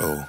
[0.00, 0.28] Oh.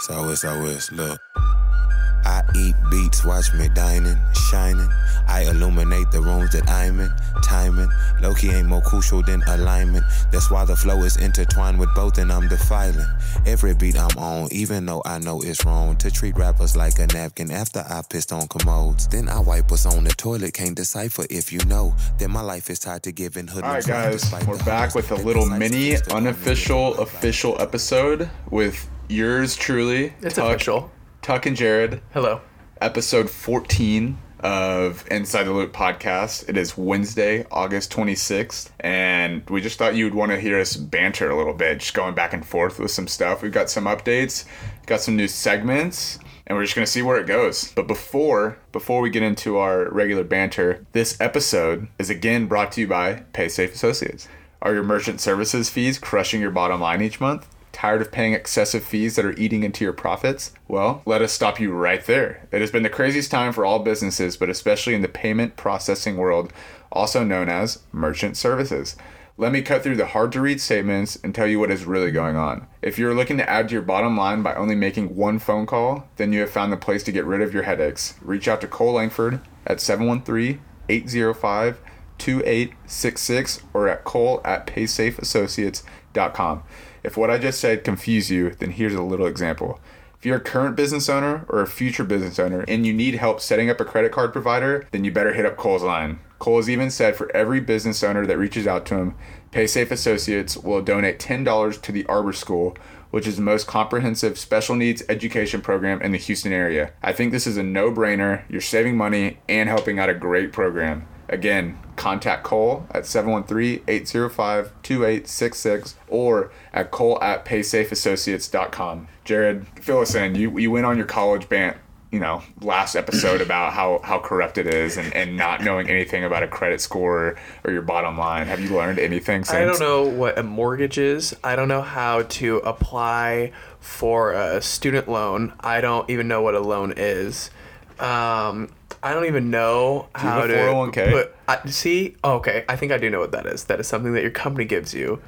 [0.00, 1.20] So it's always look.
[1.36, 4.16] I eat beats, watch me dining,
[4.50, 4.88] shining.
[5.28, 7.10] I illuminate the rooms that I'm in,
[7.42, 7.88] timing.
[8.20, 10.04] Loki ain't more crucial than alignment.
[10.30, 13.06] That's why the flow is intertwined with both, and I'm defiling
[13.46, 17.06] every beat I'm on, even though I know it's wrong to treat rappers like a
[17.08, 19.08] napkin after I pissed on commodes.
[19.08, 22.70] Then I wipe what's on the toilet, can't decipher if you know that my life
[22.70, 23.64] is tied to giving hood.
[23.64, 30.14] All right, guys, we're back with a little mini unofficial official episode with yours truly.
[30.22, 30.90] It's Tuck, official.
[31.22, 32.00] Tuck and Jared.
[32.12, 32.40] Hello.
[32.80, 36.48] Episode 14 of Inside the Loop podcast.
[36.48, 41.30] It is Wednesday, August 26th, and we just thought you'd want to hear us banter
[41.30, 43.42] a little bit, just going back and forth with some stuff.
[43.42, 44.44] We've got some updates,
[44.86, 47.72] got some new segments, and we're just gonna see where it goes.
[47.72, 52.80] But before before we get into our regular banter, this episode is again brought to
[52.80, 54.28] you by PaySafe Associates.
[54.60, 57.48] Are your merchant services fees crushing your bottom line each month?
[57.72, 60.52] Tired of paying excessive fees that are eating into your profits?
[60.68, 62.46] Well, let us stop you right there.
[62.52, 66.16] It has been the craziest time for all businesses, but especially in the payment processing
[66.16, 66.52] world,
[66.92, 68.96] also known as merchant services.
[69.38, 72.10] Let me cut through the hard to read statements and tell you what is really
[72.10, 72.66] going on.
[72.82, 76.06] If you're looking to add to your bottom line by only making one phone call,
[76.16, 78.14] then you have found the place to get rid of your headaches.
[78.20, 81.80] Reach out to Cole Langford at 713 805
[82.18, 86.62] 2866 or at cole at paysafeassociates.com.
[87.02, 89.80] If what I just said confused you, then here's a little example.
[90.18, 93.40] If you're a current business owner or a future business owner and you need help
[93.40, 96.20] setting up a credit card provider, then you better hit up Cole's line.
[96.38, 99.16] Cole has even said for every business owner that reaches out to him,
[99.50, 102.76] PaySafe Associates will donate $10 to the Arbor School,
[103.10, 106.92] which is the most comprehensive special needs education program in the Houston area.
[107.02, 108.44] I think this is a no brainer.
[108.48, 111.08] You're saving money and helping out a great program.
[111.32, 119.08] Again, contact Cole at 713-805-2866 or at cole at paysafeassociates.com.
[119.24, 120.34] Jared, fill us in.
[120.34, 121.78] You, you went on your college bant,
[122.10, 126.22] you know, last episode about how, how corrupt it is and, and not knowing anything
[126.22, 128.46] about a credit score or your bottom line.
[128.46, 129.56] Have you learned anything since?
[129.56, 131.34] I don't know what a mortgage is.
[131.42, 135.54] I don't know how to apply for a student loan.
[135.60, 137.50] I don't even know what a loan is.
[137.98, 138.68] Um,
[139.02, 141.10] I don't even know you how to 401k?
[141.10, 141.34] put.
[141.48, 143.64] I, see, oh, okay, I think I do know what that is.
[143.64, 145.20] That is something that your company gives you.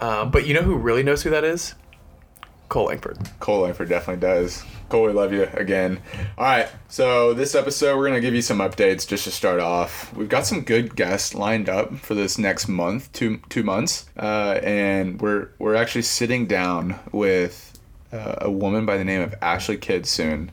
[0.00, 1.74] Um, but you know who really knows who that is?
[2.68, 3.18] Cole Langford.
[3.38, 4.64] Cole Langford definitely does.
[4.88, 6.00] Cole, we love you again.
[6.38, 10.12] All right, so this episode we're gonna give you some updates just to start off.
[10.16, 14.58] We've got some good guests lined up for this next month, two two months, uh,
[14.62, 17.78] and we're we're actually sitting down with
[18.10, 20.50] uh, a woman by the name of Ashley Kidd soon,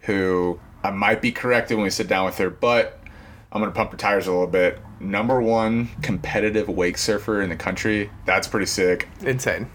[0.00, 2.98] who I might be corrected when we sit down with her, but
[3.52, 4.78] I'm gonna pump her tires a little bit.
[5.00, 8.10] Number one competitive wake surfer in the country.
[8.26, 9.08] That's pretty sick.
[9.22, 9.70] Insane.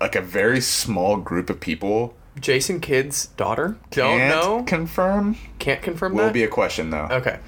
[0.00, 3.76] Like a very small group of people Jason Kidd's daughter?
[3.90, 4.62] Don't can't know.
[4.62, 5.36] confirm.
[5.58, 6.32] Can't confirm Will that.
[6.32, 7.08] be a question though.
[7.10, 7.38] okay.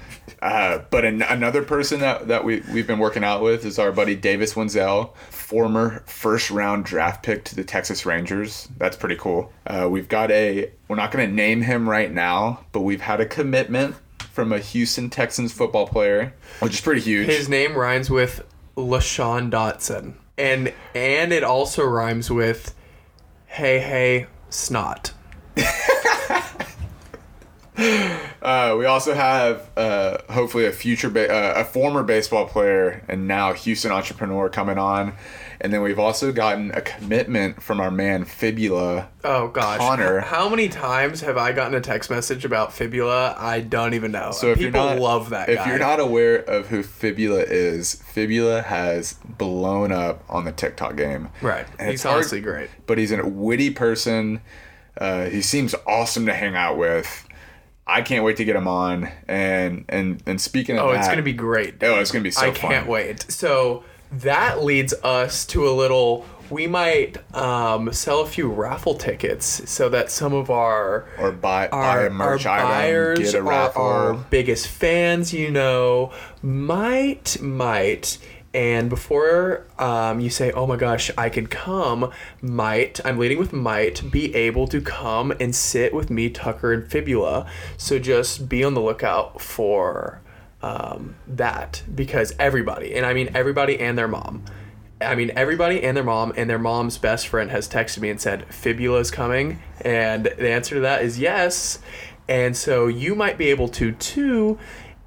[0.41, 3.91] Uh, but an- another person that, that we, we've been working out with is our
[3.91, 5.13] buddy Davis Wendzel,
[5.51, 8.69] former first round draft pick to the Texas Rangers.
[8.77, 9.51] That's pretty cool.
[9.67, 13.19] Uh, we've got a, we're not going to name him right now, but we've had
[13.19, 13.97] a commitment
[14.31, 17.27] from a Houston Texans football player, which is pretty huge.
[17.27, 18.45] His name rhymes with
[18.77, 20.13] LaShawn Dotson.
[20.37, 22.73] And and it also rhymes with
[23.47, 25.11] hey hey snot.
[28.41, 33.27] Uh, we also have uh, hopefully a future, ba- uh, a former baseball player and
[33.27, 35.13] now Houston entrepreneur coming on,
[35.59, 39.09] and then we've also gotten a commitment from our man Fibula.
[39.23, 39.77] Oh gosh.
[39.77, 40.21] Connor.
[40.21, 43.35] How many times have I gotten a text message about fibula?
[43.37, 44.31] I don't even know.
[44.31, 45.69] So if People you're not, love that if guy.
[45.69, 51.29] you're not aware of who Fibula is, Fibula has blown up on the TikTok game.
[51.43, 51.67] Right.
[51.77, 52.69] And He's it's hard- honestly great.
[52.87, 54.41] But he's a witty person.
[54.97, 57.27] Uh, he seems awesome to hang out with.
[57.91, 59.09] I can't wait to get him on.
[59.27, 61.75] And and and speaking of Oh, that, it's gonna be great.
[61.83, 62.71] Oh, it's gonna be so I fun.
[62.71, 63.25] can't wait.
[63.31, 66.25] So that leads us to a little.
[66.49, 71.67] We might um, sell a few raffle tickets so that some of our Or buy
[71.69, 73.81] buy our, a merch our item, buyers get a are raffle.
[73.81, 76.11] our biggest fans, you know,
[76.41, 78.17] might might.
[78.53, 82.11] And before um, you say, "Oh my gosh, I could come,"
[82.41, 86.89] might I'm leading with might be able to come and sit with me, Tucker and
[86.89, 87.49] Fibula.
[87.77, 90.21] So just be on the lookout for
[90.61, 94.43] um, that because everybody, and I mean everybody and their mom.
[94.99, 98.21] I mean, everybody and their mom and their mom's best friend has texted me and
[98.21, 99.59] said, Fibula's coming.
[99.81, 101.79] And the answer to that is yes.
[102.27, 104.59] And so you might be able to too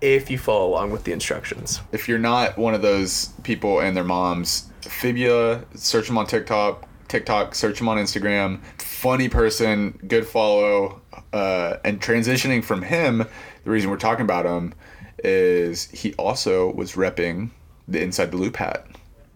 [0.05, 1.81] if you follow along with the instructions.
[1.93, 6.87] if you're not one of those people and their moms, Fibula, search them on TikTok.
[7.09, 7.55] TikTok.
[7.55, 8.61] Search him on Instagram.
[8.79, 11.01] Funny person, good follow.
[11.33, 13.19] Uh, and transitioning from him,
[13.65, 14.75] the reason we're talking about him
[15.23, 17.51] is he also was repping
[17.89, 18.87] the Inside the Loop hat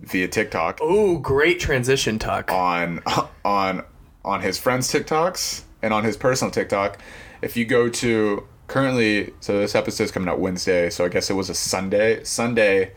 [0.00, 2.50] via TikTok Oh, great transition, Tuck.
[2.53, 3.00] on
[3.44, 3.85] on
[4.25, 6.99] on his friends' TikToks and on his personal TikTok.
[7.43, 11.35] If you go to currently, so this episode's coming out Wednesday, so I guess it
[11.35, 12.23] was a Sunday.
[12.23, 12.93] Sunday,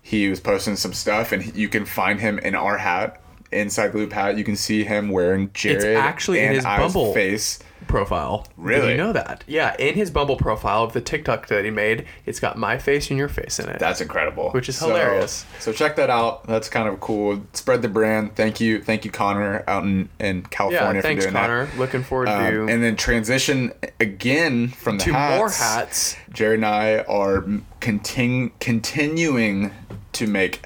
[0.00, 3.20] he was posting some stuff, and you can find him in our hat,
[3.52, 4.36] inside the loop hat.
[4.36, 5.96] You can see him wearing Jared.
[5.96, 7.12] actually in and his I's Bumble.
[7.14, 7.58] face.
[7.86, 8.42] profile.
[8.42, 8.90] Did Really?
[8.90, 9.44] you know that?
[9.46, 13.08] Yeah, in his Bumble profile of the TikTok that he made, it's got my face
[13.08, 13.78] and your face in it.
[13.78, 14.50] That's incredible.
[14.50, 15.46] Which is hilarious.
[15.58, 16.46] So check that out.
[16.46, 17.46] That's kind of cool.
[17.54, 18.36] Spread the brand.
[18.36, 21.40] Thank you, thank you, Connor, out in in California yeah, for thanks, doing that.
[21.42, 21.68] Connor.
[21.78, 25.38] Looking forward Um, to and then transition again from the to hats.
[25.38, 26.16] more hats.
[26.30, 27.42] Jared and I are
[27.80, 29.70] continu- continuing
[30.12, 30.62] to make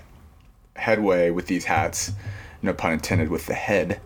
[0.74, 2.10] headway with these hats.
[2.62, 4.00] No pun intended with the head.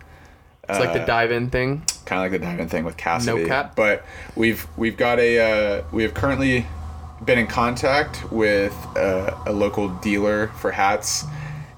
[0.69, 1.83] It's like the Uh, dive in thing.
[2.05, 3.43] Kind of like the diamond thing with Cassidy.
[3.43, 3.75] No cap.
[3.75, 4.03] But
[4.35, 5.39] we've we've got a
[5.79, 6.65] uh, we have currently
[7.23, 11.23] been in contact with uh, a local dealer for hats,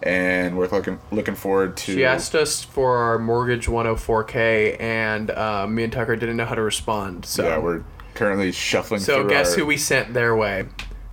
[0.02, 1.94] and we're looking looking forward to.
[1.94, 6.56] She asked us for our mortgage 104k, and uh, me and Tucker didn't know how
[6.56, 7.26] to respond.
[7.26, 7.84] So, Yeah, we're
[8.16, 9.02] currently shuffling.
[9.02, 9.16] Through.
[9.16, 10.66] So guess our- who we sent their way?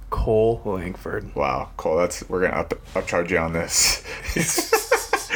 [0.09, 1.35] Cole Langford.
[1.35, 4.03] Wow, Cole, that's we're gonna up upcharge you on this.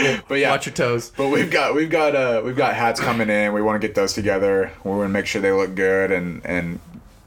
[0.29, 1.13] but yeah, Watch your toes.
[1.17, 3.53] But we've got we've got uh we've got hats coming in.
[3.53, 4.73] We want to get those together.
[4.85, 6.81] We want to make sure they look good and and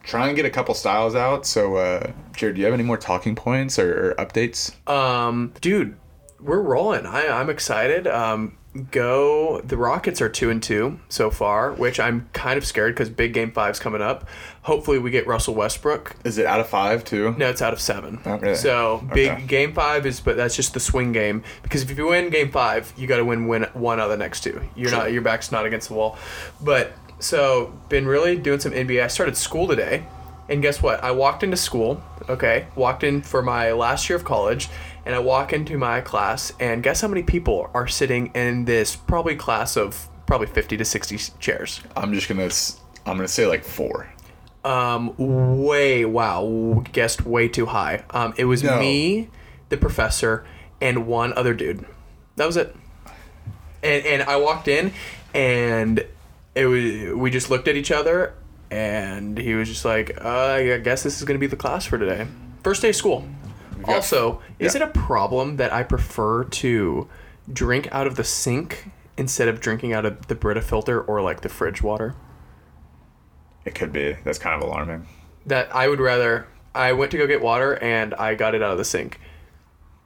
[0.03, 1.45] try and get a couple styles out.
[1.45, 4.73] So, uh, Jared, do you have any more talking points or, or updates?
[4.89, 5.97] Um, dude,
[6.39, 7.05] we're rolling.
[7.05, 8.05] I, I'm excited.
[8.05, 8.57] Um,
[8.91, 9.61] go.
[9.61, 13.33] The Rockets are two and two so far, which I'm kind of scared because big
[13.33, 14.27] game five's coming up.
[14.63, 16.15] Hopefully, we get Russell Westbrook.
[16.23, 17.35] Is it out of five too?
[17.37, 18.19] No, it's out of seven.
[18.25, 18.55] Really?
[18.55, 19.41] So big Okay.
[19.45, 21.43] game five is, but that's just the swing game.
[21.61, 24.17] Because if you win game five, you got to win win one out of the
[24.17, 24.61] next two.
[24.75, 24.99] You're Sure.
[24.99, 26.17] not your back's not against the wall.
[26.61, 29.03] But so been really doing some NBA.
[29.03, 30.03] I started school today,
[30.49, 31.03] and guess what?
[31.03, 32.01] I walked into school.
[32.29, 34.69] Okay, walked in for my last year of college,
[35.05, 38.95] and I walk into my class, and guess how many people are sitting in this
[38.95, 41.81] probably class of probably 50 to 60 chairs.
[41.95, 42.49] I'm just gonna
[43.05, 44.09] I'm gonna say like four.
[44.63, 48.03] Um, way wow, guessed way too high.
[48.11, 48.79] Um, it was No.
[48.79, 49.29] me,
[49.69, 50.45] the professor,
[50.79, 51.85] and one other dude.
[52.37, 52.73] That was it.
[53.83, 54.93] And and I walked in,
[55.33, 56.05] and
[56.55, 58.33] it was we just looked at each other,
[58.71, 61.97] and he was just like, uh, "I guess this is gonna be the class for
[61.97, 62.25] today."
[62.63, 63.27] First day of school.
[63.83, 64.83] Got- Also, is yeah.
[64.83, 67.07] it a problem that I prefer to
[67.51, 71.41] drink out of the sink instead of drinking out of the Brita filter or like
[71.41, 72.15] the fridge water?
[73.65, 74.17] It could be.
[74.23, 75.07] That's kind of alarming.
[75.45, 76.47] that I would rather.
[76.75, 79.19] I went to go get water and I got it out of the sink.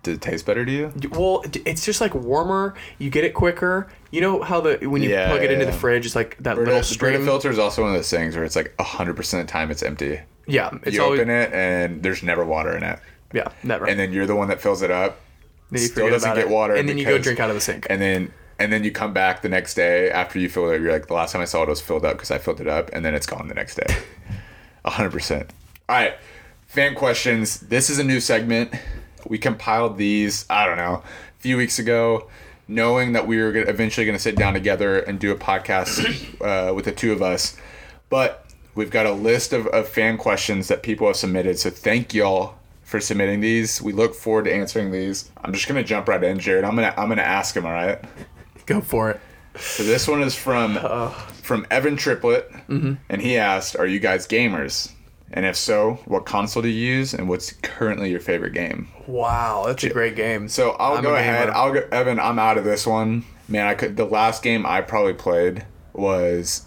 [0.03, 0.94] Did it taste better to you?
[1.12, 2.75] Well, it's just like warmer.
[2.97, 3.88] You get it quicker.
[4.12, 5.71] You know how the when you Yeah, plug it into yeah.
[5.71, 8.09] the fridge, it's like that Brita, little the Brita filter is also one of those
[8.09, 10.19] things where it's like 100% of the time it's empty.
[10.45, 13.00] yeah, it's you always open it and there's never water in it.
[13.33, 13.85] Yeah, never.
[13.88, 15.19] And then you're the one that fills it up.
[15.71, 16.50] then you still doesn't get it.
[16.50, 17.88] water and then you go drink out of the sink.
[17.89, 20.81] and then and then you come back the next day after you fill it up.
[20.81, 22.68] You're like, the last time I saw it was filled up because I filled it
[22.68, 23.97] up, and then it's gone the next day.
[24.85, 25.51] hundred percent.
[25.89, 26.15] All right,
[26.65, 27.59] fan questions.
[27.59, 28.74] This is a new segment.
[29.27, 30.45] We compiled these.
[30.50, 32.29] I don't know, a few weeks ago,
[32.68, 36.41] knowing that we were gonna, eventually going to sit down together and do a podcast
[36.69, 37.57] uh, with the two of us,
[38.10, 38.43] but.
[38.75, 41.57] We've got a list of, of fan questions that people have submitted.
[41.57, 43.82] So thank y'all for submitting these.
[43.82, 45.29] We look forward to answering these.
[45.44, 46.63] I'm just gonna jump right in, Jared.
[46.63, 47.65] I'm gonna I'm gonna ask him.
[47.65, 48.00] All right.
[48.65, 49.20] go for it.
[49.58, 52.94] So this one is from uh, from Evan Triplett, mm-hmm.
[53.10, 54.94] and he asked, "Are you guys gamers?
[55.34, 59.65] And if so, what console do you use, and what's currently your favorite game?" Wow,
[59.67, 60.48] that's a great game.
[60.48, 61.50] So I'll I'm go ahead.
[61.50, 62.22] I'll go, Evan.
[62.22, 63.25] I'm out of this one.
[63.50, 63.98] Man, I could.
[63.98, 66.65] The last game I probably played was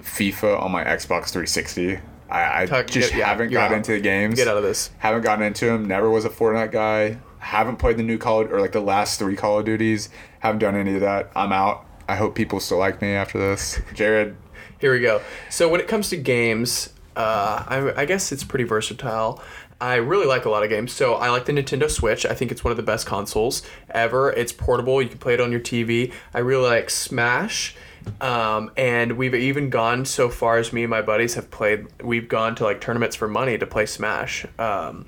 [0.00, 2.00] FIFA on my Xbox 360.
[2.30, 3.76] I, I Tuck, just get- yeah, haven't got out.
[3.76, 4.36] into the games.
[4.36, 4.90] Get out of this.
[4.98, 5.86] Haven't gotten into them.
[5.86, 7.18] Never was a Fortnite guy.
[7.38, 10.08] Haven't played the new Call of, or like the last three Call of Duties.
[10.40, 11.30] Haven't done any of that.
[11.36, 11.84] I'm out.
[12.08, 13.80] I hope people still like me after this.
[13.94, 14.36] Jared,
[14.78, 15.20] Here we go.
[15.50, 19.42] So when it comes to games, uh, I, I guess it's pretty versatile.
[19.80, 20.92] I really like a lot of games.
[20.92, 22.24] So I like the Nintendo Switch.
[22.24, 24.30] I think it's one of the best consoles ever.
[24.32, 25.02] It's portable.
[25.02, 26.12] You can play it on your TV.
[26.32, 27.76] I really like Smash.
[28.20, 31.86] Um, and we've even gone so far as me and my buddies have played.
[32.02, 34.46] We've gone to like tournaments for money to play Smash.
[34.58, 35.06] Um,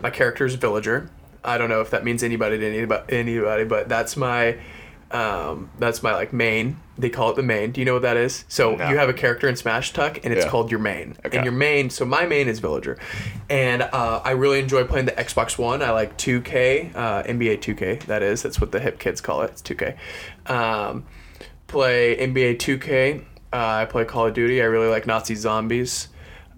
[0.00, 1.10] my character is Villager.
[1.44, 4.58] I don't know if that means anybody to anybody, anybody but that's my
[5.10, 6.76] Um, that's my like main.
[6.98, 7.70] They call it the main.
[7.72, 8.44] Do you know what that is?
[8.48, 8.90] So No.
[8.90, 10.50] you have a character in Smash Tuck, and it's Yeah.
[10.50, 11.16] called your main.
[11.24, 11.38] Okay.
[11.38, 11.88] And your main.
[11.88, 12.98] So my main is Villager,
[13.48, 15.80] and uh, I really enjoy playing the Xbox One.
[15.82, 18.04] I like 2K, uh, NBA 2K.
[18.06, 18.42] That is.
[18.42, 19.50] That's what the hip kids call it.
[19.52, 19.94] It's 2K.
[20.46, 21.04] Um,
[21.68, 23.22] play NBA 2K.
[23.50, 24.60] Uh, I play Call of Duty.
[24.60, 26.08] I really like Nazi Zombies.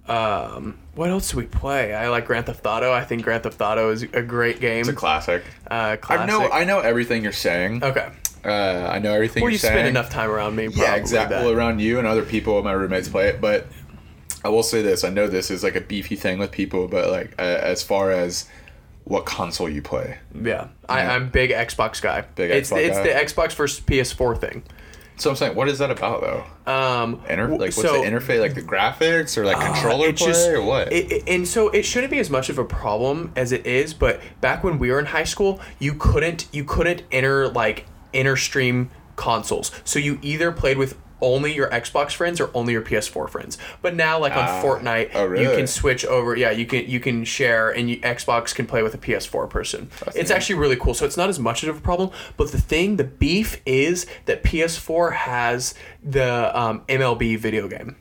[0.09, 1.95] Um, what else do we play?
[1.95, 2.93] I like Grand Theft Auto.
[2.93, 4.81] I think Grand Theft Auto is a great game.
[4.81, 5.45] It's a classic.
[5.71, 6.23] uh, classic.
[6.23, 7.85] I know I know everything you're saying.
[7.85, 8.09] Okay.
[8.45, 9.75] Uh, I know everything Well, you saying.
[9.75, 10.67] spend enough time around me.
[10.69, 11.37] Probably Yeah, exactly.
[11.37, 13.41] Well, around you and other people, my roommates play it.
[13.41, 13.67] But
[14.45, 17.11] I will say this: I know this is like a beefy thing with people, but
[17.11, 18.49] like uh, as far as
[19.05, 22.23] what console you play, Yeah, I, I'm big Xbox guy.
[22.35, 23.03] Big it's Xbox it's guy.
[23.05, 24.63] the Xbox versus PS4 thing.
[25.17, 26.45] so I'm saying, what is that about though?
[26.73, 28.41] Um, Inter- like, what's so, the interface?
[28.41, 30.93] Like the graphics or like controller play just- or what?
[30.93, 33.93] It, it- and so it shouldn't be as much of a problem as it is.
[33.95, 38.37] But back when we were in high school, you couldn't you couldn't enter like inter
[38.37, 39.71] stream consoles.
[39.85, 43.59] So you either played with only your Xbox friends or only your PS4 friends.
[43.83, 44.63] But now, like on Ah.
[44.63, 46.35] Fortnite, Oh, you can switch over.
[46.35, 49.91] Yeah, you can you can share, and you, Xbox can play with a PS4 person.
[50.07, 50.31] it's neat.
[50.31, 50.95] actually really cool.
[50.95, 52.09] So it's not as much of a problem.
[52.39, 57.97] But the thing, the beef is that PS4 has the um, MLB video game,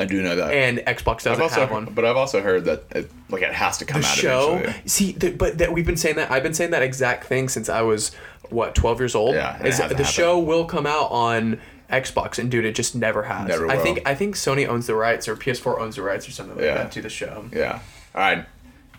[0.00, 0.52] I do know that.
[0.52, 3.78] and Xbox doesn't also, have one but I've also heard that it, like it has
[3.78, 4.56] to come out of the out show.
[4.56, 4.88] eventually.
[4.88, 7.68] See, th- but that we've been saying that I've been saying that exact thing since
[7.68, 8.12] I was
[8.48, 9.34] what twelve years old.
[9.34, 10.06] Yeah, is the happened.
[10.06, 13.48] show will come out on Xbox, and dude, it just never has.
[13.48, 13.72] Never will.
[13.72, 16.56] I think I think Sony owns the rights, or PS4 owns the rights, or something
[16.56, 16.74] like Yeah.
[16.74, 17.44] that to the show.
[17.52, 17.80] Yeah.
[18.14, 18.46] All right.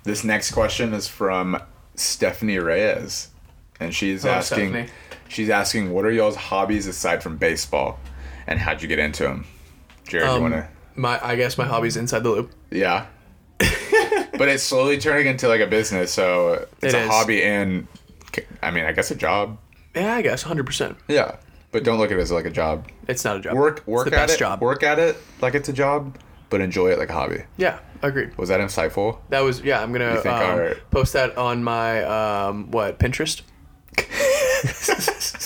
[0.03, 1.61] This next question is from
[1.95, 3.29] Stephanie Reyes,
[3.79, 4.89] and she's Hello, asking, Stephanie.
[5.27, 7.99] she's asking, what are y'all's hobbies aside from baseball,
[8.47, 9.45] and how'd you get into them?
[10.07, 10.67] Jared, you Um, wanna?
[10.95, 12.51] My, I guess my hobby's inside the loop.
[12.69, 13.05] Yeah.
[13.59, 17.09] but it's slowly turning into like a business, so it's It a is.
[17.09, 17.87] hobby and,
[18.61, 19.57] I mean, I guess a job.
[19.95, 20.97] Yeah, I guess hundred percent.
[21.07, 21.35] Yeah.
[21.71, 22.87] But don't look at it as like a job.
[23.07, 23.55] It's not a job.
[23.55, 24.39] Work, work the at best it.
[24.39, 24.61] job.
[24.61, 26.17] Work at it like it's a job,
[26.49, 27.43] but enjoy it like a hobby.
[27.57, 28.37] Yeah, agreed.
[28.37, 29.19] Was that insightful?
[29.29, 29.81] That was yeah.
[29.81, 33.41] I'm gonna um, our- post that on my um, what Pinterest.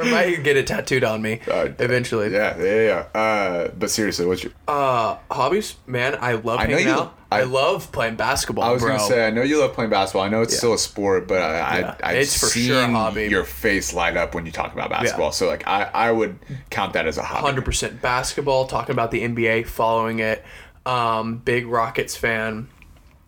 [0.00, 2.32] or might get it tattooed on me Uh, eventually.
[2.32, 3.20] Yeah, yeah, yeah.
[3.20, 4.52] Uh, but seriously, what's your?
[4.68, 6.16] Uh, hobbies, man.
[6.20, 7.16] I love I know hanging out.
[7.32, 8.64] I, I- love playing basketball.
[8.64, 8.96] I was bro.
[8.96, 10.22] gonna say, I know you love playing basketball.
[10.22, 10.58] I know it's Yeah.
[10.58, 11.94] still a sport, but I, Yeah.
[12.02, 13.28] I, It's for seen sure a hobby.
[13.28, 15.30] your face light up when you talk about basketball.
[15.32, 16.38] So like, I, I would
[16.70, 17.42] count that as a hobby.
[17.46, 18.66] hundred percent basketball.
[18.66, 20.44] Talking about the NBA, following it.
[20.86, 22.68] Um, big Rockets fan.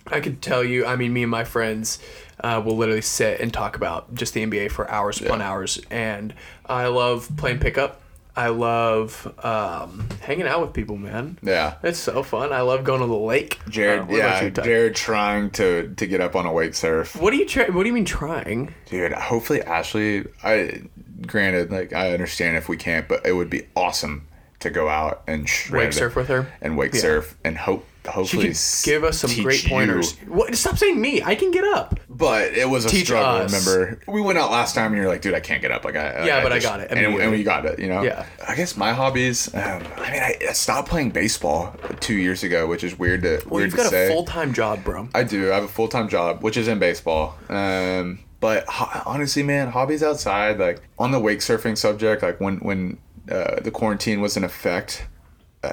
[0.09, 0.85] I could tell you.
[0.85, 2.01] I mean, me and my friends
[2.41, 5.81] uh, we'll literally sit and talk about just the NBA for hours upon hours.
[5.91, 6.35] And
[6.67, 8.01] I love playing pickup.
[8.35, 11.39] I love um, hanging out with people, man.
[11.43, 12.51] Yeah, It's so fun.
[12.51, 13.61] I love going to the lake.
[13.69, 14.09] Jared.
[14.11, 14.49] Uh, yeah?
[14.49, 17.15] Jared trying to to get up on a wake surf.
[17.21, 17.65] What do you try?
[17.69, 18.75] What do you mean trying?
[18.87, 20.25] Dude, hopefully Ashley.
[20.43, 20.81] I
[21.27, 24.27] granted, like I understand if we can't, but it would be awesome
[24.61, 26.51] to go out and shred Wake surf with her?
[26.63, 27.01] and wake Yeah.
[27.01, 29.69] surf and hope She hopefully could s- give us some great you.
[29.69, 30.13] pointers.
[30.27, 30.55] What?
[30.57, 31.23] Stop saying me.
[31.23, 32.01] I can get up.
[32.09, 33.45] But it was a Teach struggle.
[33.45, 33.67] us.
[33.67, 35.95] Remember, we went out last time, and you're like, "Dude, I can't get up." Like,
[35.97, 37.79] I Yeah, but I just- got it and, and we got it.
[37.79, 38.03] You know.
[38.03, 38.27] Yeah.
[38.47, 39.55] I guess my hobbies.
[39.55, 43.41] Um, I mean, I, I stopped playing baseball two years ago, which is weird to
[43.47, 44.07] Well, weird you've to got say.
[44.09, 45.09] a full time job, bro.
[45.15, 45.53] I do.
[45.53, 47.37] I have a full time job, which is in baseball.
[47.49, 52.57] Um, but ho- honestly, man, hobbies outside, like on the wake surfing subject, like when
[52.57, 52.99] when
[53.31, 55.07] uh, the quarantine was in effect,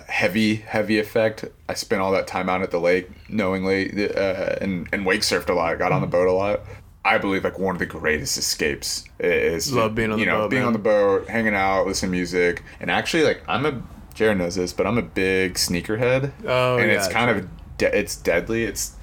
[0.08, 1.46] heavy heavy effect.
[1.68, 5.50] I spent all that time out at the lake, knowingly, uh, and and wake surfed
[5.50, 5.78] a lot.
[5.80, 6.62] Got on the boat a lot.
[7.06, 10.38] I believe like one of the greatest escapes is Love being on you the know
[10.42, 10.68] boat, being man.
[10.68, 13.82] on the boat, hanging out, listening to music, and actually like I'm a
[14.14, 16.34] Jared knows this, but I'm a big sneakerhead.
[16.46, 18.64] Oh, and yeah, it's kind of de- it's deadly.
[18.66, 18.96] It's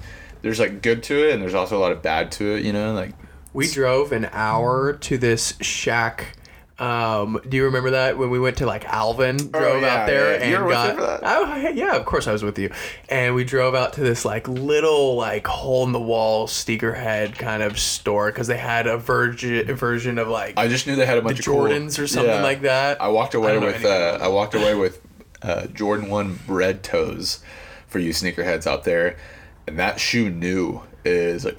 [0.43, 2.63] there's like good to it, and there's also a lot of bad to it.
[2.63, 3.13] You know, like
[3.51, 6.37] We drove an hour to this shack.
[6.79, 10.05] Um, do you remember that when we went to like Alvin, drove Oh, yeah, out
[10.07, 10.45] there yeah.
[10.45, 10.97] and were with got?
[10.97, 11.21] that?
[11.23, 12.69] Oh, yeah, of course I was with you.
[13.09, 17.63] And we drove out to this like little like hole in the wall sneakerhead kind
[17.63, 21.17] of store because they had a virgin version of like I just knew they had
[21.17, 23.01] a bunch of cool- Jordans or something like that.
[23.01, 25.01] I walked away don't with uh, I walked away with
[25.41, 27.39] uh, Jordan One red toes
[27.87, 29.17] for you sneakerheads out there,
[29.65, 31.57] and that shoe new is like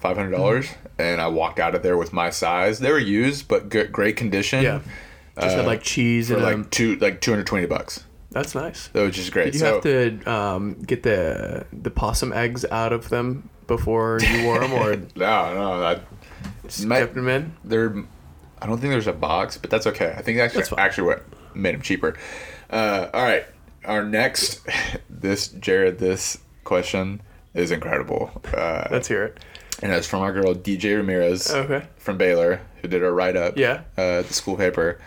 [0.00, 0.86] 500 500 dollars, Mm-hmm.
[1.02, 2.78] and I walked out of there with my size.
[2.78, 4.62] They were used, but good, great condition.
[4.64, 4.80] yeah,
[5.40, 8.88] just had like cheese uh, for and like um, two like 220 bucks, that's nice.
[8.92, 9.44] which just great.
[9.46, 14.18] Did you so, have to um, get the the possum eggs out of them before
[14.20, 16.00] you wore them, or no, no, I,
[16.64, 17.52] just My- kept them in?
[17.64, 17.94] There,
[18.60, 20.14] I don't think there's a box, but that's okay.
[20.16, 22.16] I think that's That's actually, actually what made them cheaper.
[22.68, 23.44] Uh, all right,
[23.84, 24.60] our next,
[25.10, 27.20] this Jared, this question
[27.54, 28.30] is incredible.
[28.54, 29.40] Uh, Let's hear it.
[29.82, 31.86] And it's from our girl DJ Ramirez Okay.
[31.96, 33.56] from Baylor, who did our write up.
[33.56, 33.82] Yeah.
[33.96, 35.00] Uh, the school paper,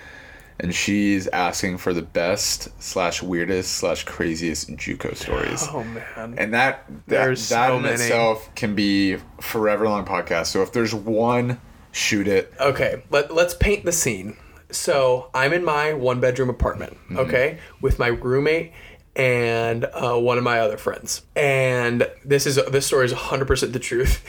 [0.59, 5.67] and she's asking for the best slash weirdest slash craziest JUCO stories.
[5.71, 6.35] Oh man.
[6.37, 7.93] And that that, There's that so in many.
[7.95, 10.47] itself can be forever long podcast.
[10.47, 11.59] So if there's one,
[11.91, 12.53] shoot it.
[12.59, 14.37] Okay, let, let's paint the scene.
[14.71, 18.71] So I'm in my one bedroom apartment, okay, with my roommate
[19.15, 21.23] and uh, one of my other friends.
[21.35, 24.23] And this is this story is 100% the truth.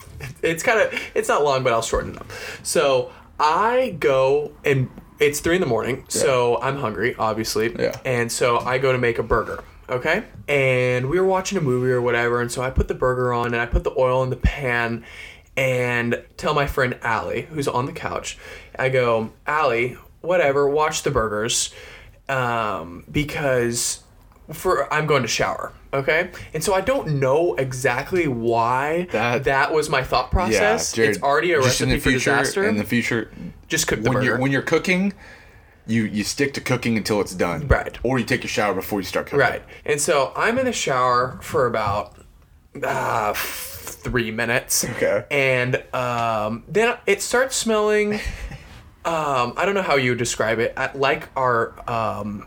[0.42, 2.30] it's kind of it's not long, but I'll shorten it up.
[2.62, 7.72] So I go and it's three in the morning, so I'm hungry, obviously.
[7.78, 7.98] Yeah.
[8.04, 9.62] And so I go to make a burger.
[9.88, 10.24] Okay.
[10.48, 13.46] And we were watching a movie or whatever, and so I put the burger on
[13.46, 15.04] and I put the oil in the pan
[15.56, 18.38] and tell my friend Allie, who's on the couch,
[18.78, 21.74] I go, Allie, whatever, watch the burgers.
[22.28, 24.01] Um, because
[24.52, 25.72] for I'm going to shower.
[25.94, 30.92] Okay, and so I don't know exactly why That- that, was my thought Yeah, process.
[30.92, 32.30] Jared, it's already a recipe the for future.
[32.38, 32.64] disaster.
[32.64, 33.30] In the future,
[33.68, 34.26] Just cook the when burger.
[34.26, 35.12] you're when you're cooking,
[35.86, 37.68] you you stick to cooking until it's done.
[37.68, 37.98] Right.
[38.02, 39.40] Or you take a shower before you start cooking.
[39.40, 39.62] Right.
[39.84, 42.14] And so I'm in the shower for about
[42.82, 44.84] uh, three minutes.
[44.84, 45.24] Okay.
[45.30, 48.14] And um, then it starts smelling.
[49.04, 50.74] Um, I don't know how you would describe it.
[50.94, 52.46] Like our um,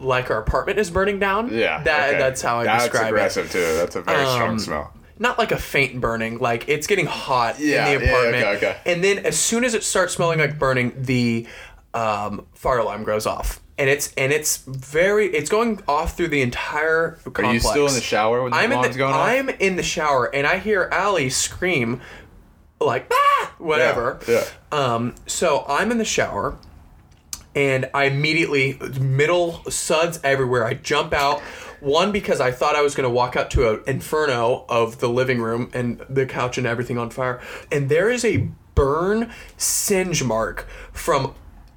[0.00, 1.52] like our apartment is burning down.
[1.52, 1.82] Yeah.
[1.82, 2.18] That okay.
[2.18, 3.60] that's how I That's describe aggressive too.
[3.60, 4.92] That's a very strong Um, smell.
[5.18, 6.38] Not like a faint burning.
[6.38, 8.42] Like it's getting hot Yeah, in the apartment.
[8.42, 8.76] yeah, okay, okay.
[8.86, 11.46] And then as soon as it starts smelling like burning, the
[11.94, 13.60] um, fire alarm goes off.
[13.78, 17.40] And it's and it's very it's going off through the entire complex.
[17.48, 19.28] Are you still in the shower when the I'm in the going off?
[19.28, 22.00] I'm in the shower and I hear Allie scream
[22.80, 24.20] like ah whatever.
[24.28, 26.58] Yeah, Um so I'm in the shower
[27.54, 30.64] and I immediately middle suds everywhere.
[30.64, 31.40] I jump out.
[31.80, 35.08] One because I thought I was going to walk out to an inferno of the
[35.08, 37.40] living room and the couch and everything on fire,
[37.72, 41.34] and there is a burn singe mark from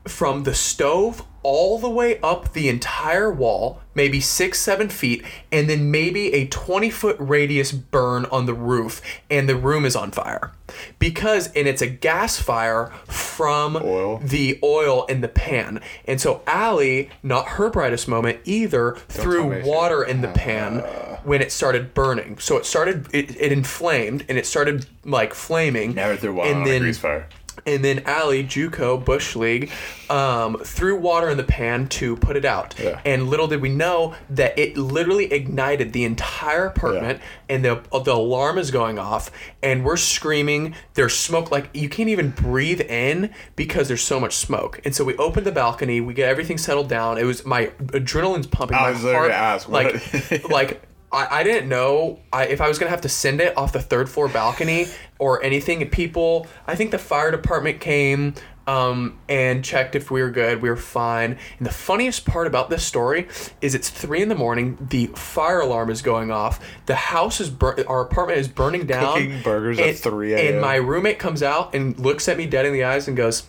[0.07, 5.69] from the stove all the way up the entire wall, maybe six, seven feet, and
[5.69, 8.99] then maybe a 20 foot radius burn on the roof,
[9.29, 10.51] and the room is on fire.
[10.97, 14.17] Because, and it's a gas fire from Oil.
[14.23, 15.81] the oil in the pan.
[16.05, 20.79] And so Allie, not her brightest moment either, tell threw water in the pan
[21.23, 22.39] when it started burning.
[22.39, 25.93] So it started, it, it inflamed and it started like flaming.
[25.93, 27.29] Never threw water and on a then, grease fire.
[27.65, 29.71] And then Allie, Juco, Bush League,
[30.09, 32.75] um, threw water in the pan to put it out.
[32.79, 33.01] Yeah.
[33.05, 38.13] And little did we know that it literally ignited the entire apartment, and the the
[38.13, 39.31] alarm is going off,
[39.63, 40.75] and we're screaming.
[40.93, 44.79] There's smoke, like you can't even breathe in because there's so much smoke.
[44.85, 47.17] And so we open the balcony, we get everything settled down.
[47.17, 48.77] It was my adrenaline's pumping.
[48.77, 50.81] I my was literally heart, ask, what- like, like
[51.15, 53.81] I, I didn't know I, if I was gonna have to send it off the
[53.81, 55.81] third floor balcony or anything.
[55.81, 58.35] And people, I think the fire department came
[58.67, 60.61] um, and checked if we were good.
[60.61, 61.37] We were fine.
[61.57, 63.27] And the funniest part about this story
[63.61, 64.77] is it's three in the morning.
[64.89, 66.59] The fire alarm is going off.
[66.85, 69.13] The house is bur- our apartment is burning down.
[69.13, 70.53] Cooking burgers at 3 a.m..
[70.53, 73.43] And my roommate comes out and looks at me dead in the eyes and goes,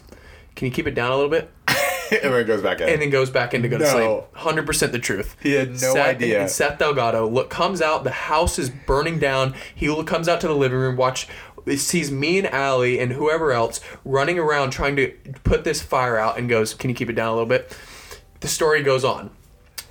[0.55, 1.51] "Can you keep it down a little bit?"
[2.23, 2.89] and then it goes back in.
[2.89, 3.91] and then goes back in to go to No.
[3.91, 4.37] sleep.
[4.37, 5.37] Hundred percent the truth.
[5.43, 6.41] He had no idea.
[6.43, 8.05] And Seth Delgado look comes out.
[8.05, 9.55] The house is burning down.
[9.75, 10.97] He look- comes out to the living room.
[10.97, 11.29] Watch.
[11.77, 16.39] Sees me and Allie and whoever else running around trying to put this fire out,
[16.39, 17.77] and goes, "Can you keep it down a little bit?"
[18.41, 19.31] The story goes on.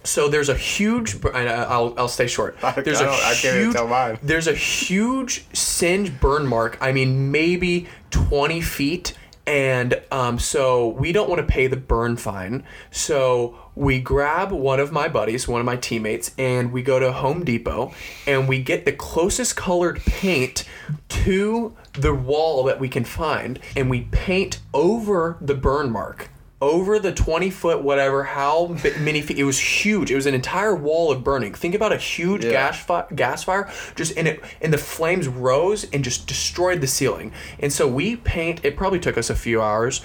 [0.06, 1.18] So there's a huge.
[1.34, 2.56] I- I'll I'll stay short.
[2.64, 3.76] I There's a don't- I can't even huge.
[3.76, 4.20] tell mine.
[4.24, 6.78] There's a huge singe burn mark.
[6.80, 9.14] I mean, maybe 20 feet.
[9.48, 12.64] And um, so we don't want to pay the burn fine.
[12.92, 17.12] So we grab one of my buddies, one of my teammates, and we go to
[17.12, 17.94] Home Depot
[18.26, 20.66] and we get the closest colored paint
[21.10, 23.60] to the wall that we can find.
[23.76, 26.30] And we paint over the burn mark
[26.62, 30.10] over the 20 foot whatever how many feet it was huge.
[30.10, 31.54] It was an entire wall of burning.
[31.54, 32.52] Think about a huge Yeah.
[32.52, 36.88] gas fi- gas fire just and it and the flames rose and just destroyed the
[36.88, 37.34] ceiling.
[37.60, 40.02] And so we paint it probably took us a few hours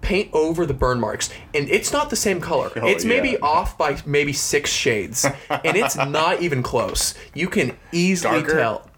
[0.00, 1.28] paint over the burn marks.
[1.52, 2.70] And it's not the same color.
[2.76, 3.38] Oh, it's maybe yeah.
[3.42, 5.24] off by maybe six shades.
[5.50, 7.14] And it's not even close.
[7.34, 8.54] You can easily Darker?
[8.56, 8.90] tell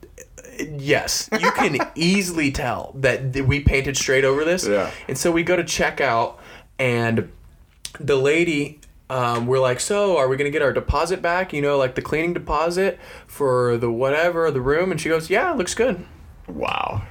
[0.59, 1.31] yes.
[1.41, 4.67] You can easily tell that we painted straight over this.
[4.69, 4.91] Yeah.
[5.09, 6.39] and so we go to check out,
[6.81, 7.31] and
[8.01, 11.53] the lady, um, we're like, so are we gonna get our deposit back?
[11.53, 14.91] You know, like the cleaning deposit for the whatever the room?
[14.91, 16.05] And she goes, yeah, looks good.
[16.49, 17.03] wow.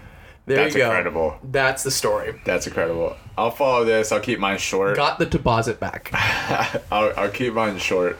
[0.45, 0.88] There That's you go.
[0.88, 1.38] incredible.
[1.43, 2.41] That's the story.
[2.43, 3.15] That's incredible.
[3.38, 4.12] I'll follow this.
[4.12, 4.95] I'll keep mine short.
[4.95, 6.10] Got the deposit back.
[6.91, 8.17] I'll, I'll keep mine short.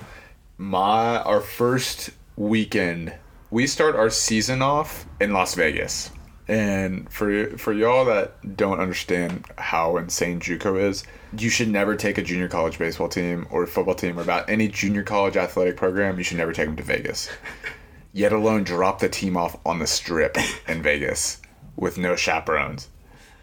[0.60, 3.14] My our first weekend,
[3.50, 6.12] we start our season off in Las Vegas,
[6.50, 11.04] And for for y'all that don't understand how insane JUCO is,
[11.38, 14.68] you should never take a junior college baseball team or football team or about any
[14.68, 16.18] junior college athletic program.
[16.18, 17.30] You should never take them to Vegas.
[18.14, 21.40] Yet alone drop the team off on the strip in Vegas
[21.76, 22.90] with no chaperones.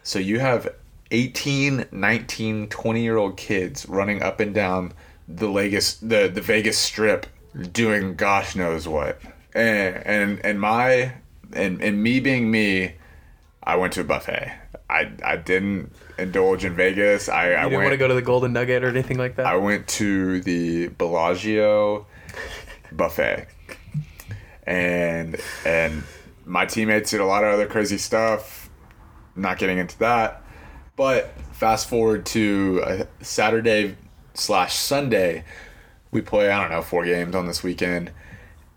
[0.02, 0.68] So you have
[1.12, 4.92] 18, 19, 20 year old kids running up and down
[5.28, 7.26] the Vegas the, the Vegas strip
[7.72, 9.20] doing gosh knows what.
[9.54, 11.12] And and and my
[11.52, 12.94] and and me being me,
[13.62, 14.52] I went to a buffet.
[14.88, 17.28] I I didn't indulge in Vegas.
[17.28, 19.46] I, I didn't went want to go to the Golden Nugget or anything like that.
[19.46, 22.06] I went to the Bellagio
[22.92, 23.46] buffet,
[24.66, 26.02] and and
[26.44, 28.70] my teammates did a lot of other crazy stuff.
[29.34, 30.42] Not getting into that,
[30.96, 33.96] but fast forward to Saturday
[34.34, 35.44] slash Sunday,
[36.10, 38.12] we play I don't know four games on this weekend,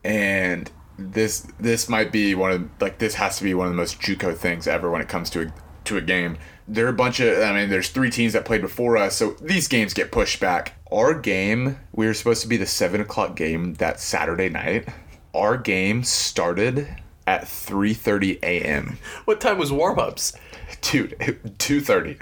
[0.04, 3.78] and this this might be one of like this has to be one of the
[3.78, 5.54] most JUCO things ever when it comes to a,
[5.86, 6.38] to a game.
[6.68, 9.32] There are a bunch of I mean there's three teams that played before us, so
[9.42, 10.74] these games get pushed back.
[10.92, 14.88] Our game we were supposed to be the seven o'clock game that Saturday night.
[15.34, 16.88] Our game started
[17.26, 18.98] at three thirty a.m.
[19.26, 20.34] what time was warm ups?
[20.82, 22.18] Dude, two thirty.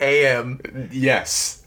[0.00, 0.88] A.M.
[0.92, 1.64] yes,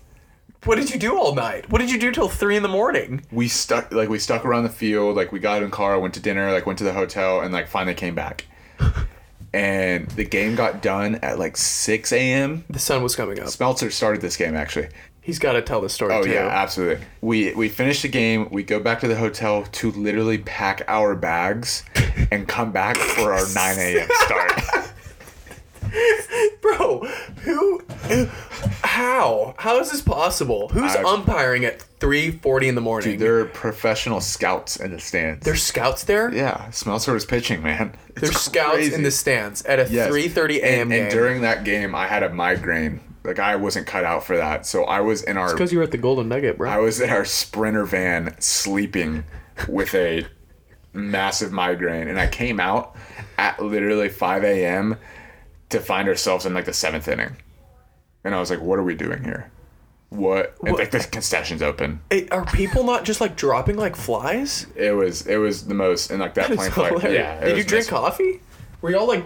[0.65, 1.69] What did you do all night?
[1.71, 3.24] What did you do till three in the morning?
[3.32, 6.19] we stuck like we stuck around the field like we got in car went to
[6.19, 8.45] dinner like went to the hotel and like finally came back
[9.54, 13.47] and the game got done at like 6 a.m The sun was coming up.
[13.47, 14.89] smeltzer started this game actually
[15.24, 16.32] He's got to tell the story oh too.
[16.32, 20.38] yeah absolutely we we finished the game we go back to the hotel to literally
[20.39, 21.84] pack our bags
[22.32, 24.52] and come back for our 9 a.m start
[26.62, 26.99] Bro,
[27.43, 27.82] who,
[28.84, 30.69] how, how is this possible?
[30.69, 33.12] Who's I- umpiring at three forty in the morning?
[33.12, 36.34] Dude, they're professional scouts in the stands There's scouts there.
[36.34, 38.93] yeah smeltzer was pitching man It's There's scouts crazy.
[38.95, 40.10] in the stands at a Yes.
[40.10, 40.82] three thirty a.m.
[40.84, 41.01] And, game.
[41.04, 43.01] and during that game, I had a migraine.
[43.23, 44.65] Like I wasn't cut out for that.
[44.65, 46.69] So I was in our because you were at the Golden Nugget, bro.
[46.69, 49.23] I was in our sprinter van sleeping
[49.67, 50.25] with a
[50.93, 52.95] massive migraine, and I came out
[53.38, 54.97] at literally 5 a.m.
[55.71, 57.36] to find ourselves in like the seventh inning,
[58.23, 59.51] and I was like, "What are we doing here?
[60.10, 62.01] What?" What- like the concessions open.
[62.10, 64.67] Hey, are people not just like dropping like flies?
[64.75, 66.91] It was it was the most and like that That plane flight.
[66.93, 67.13] hilarious.
[67.19, 67.39] Yeah.
[67.41, 68.41] it Did you drink coffee?
[68.81, 69.23] Were y'all like?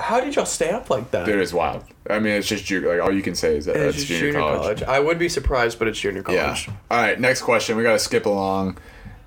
[0.00, 1.26] How did y'all stay up like that?
[1.26, 1.84] Dude, it's wild.
[2.10, 4.20] I mean, it's just ju- like all you can say is that It's it's just
[4.20, 4.82] junior, college.
[4.82, 6.38] I would be surprised, but it's junior college.
[6.38, 6.44] Yeah.
[6.46, 6.70] college.
[6.90, 7.76] All right, next question.
[7.76, 8.78] We got to skip along.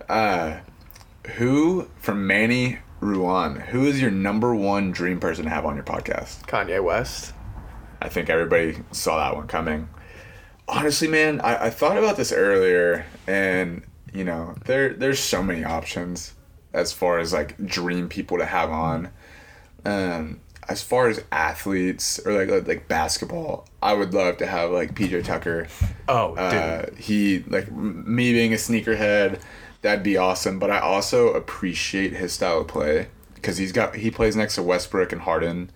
[0.10, 0.58] Uh,
[1.38, 3.56] who from Manny Ruan?
[3.60, 6.42] Who is your number one dream person to have on your podcast?
[6.48, 7.34] Kanye West.
[8.02, 9.90] I think everybody saw that one coming.
[10.68, 13.84] Honestly, man, I, I thought about this earlier, and
[14.14, 16.34] you know, there there's so many options
[16.74, 19.10] as far as like dream people to have on.
[19.86, 24.72] Um, as far as athletes or like like, like basketball, I would love to have
[24.72, 25.68] like PJ Tucker.
[26.10, 26.40] Oh, dude.
[26.40, 29.40] Uh, he like m- me being a sneakerhead,
[29.88, 30.60] that'd be awesome.
[30.60, 34.64] But I also appreciate his style of play because he's got he plays next to
[34.64, 35.72] Westbrook and Harden,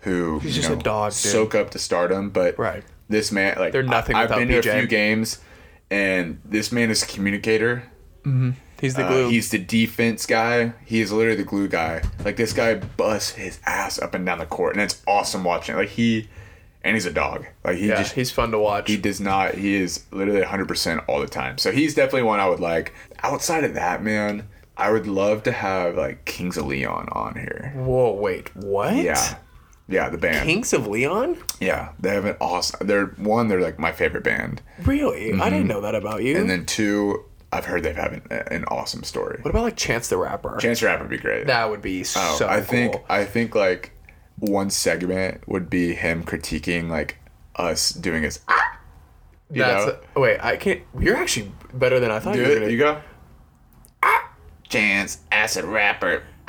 [0.00, 1.14] who He's you just a dog, dude.
[1.32, 2.30] soak up to stardom.
[2.30, 2.84] But Right.
[3.08, 5.40] this man like They're nothing I, I've without been to a few games,
[5.90, 7.84] and this man is a communicator.
[8.80, 9.28] He's the Uh, glue.
[9.30, 10.72] he's the defense guy.
[10.84, 12.02] He is literally the glue guy.
[12.24, 15.76] Like this guy busts his ass up and down the court, and it's awesome watching.
[15.76, 16.28] Like he,
[16.84, 17.46] and he's a dog.
[17.64, 18.90] Like he yeah, just he's fun to watch.
[18.90, 19.54] he does not.
[19.54, 21.56] He is literally 100% all the time.
[21.56, 22.92] So he's definitely one I would like.
[23.32, 27.72] Outside of that, man, I would love to have like Kings of Leon on here.
[27.76, 28.94] Whoa, wait, what?
[28.96, 29.38] Yeah.
[29.88, 30.44] Yeah, the band.
[30.46, 31.36] Kings of Leon?
[31.60, 32.86] Yeah, they have an awesome.
[32.88, 33.46] They're one.
[33.48, 35.32] They're like my favorite band, Really?
[35.32, 36.32] I didn't know that about you.
[36.34, 36.40] Mm-hmm.
[36.42, 37.24] and then two.
[37.52, 39.38] I've heard they have an, an awesome story.
[39.42, 40.56] what about like Chance the Rapper?
[40.60, 41.46] Chance the Rapper would be great.
[41.46, 42.96] that would be Oh, so I think.
[43.08, 43.92] I think like
[44.38, 47.16] one segment would be him critiquing like
[47.54, 48.40] us doing his.
[48.48, 48.78] Ah!
[49.52, 49.98] You That's know?
[50.16, 50.38] oh, wait.
[50.44, 50.82] I can't.
[50.98, 52.58] You're actually better than I thought Do you were it.
[52.60, 52.72] gonna.
[52.72, 53.00] You go.
[54.68, 56.22] Chance acid rapper.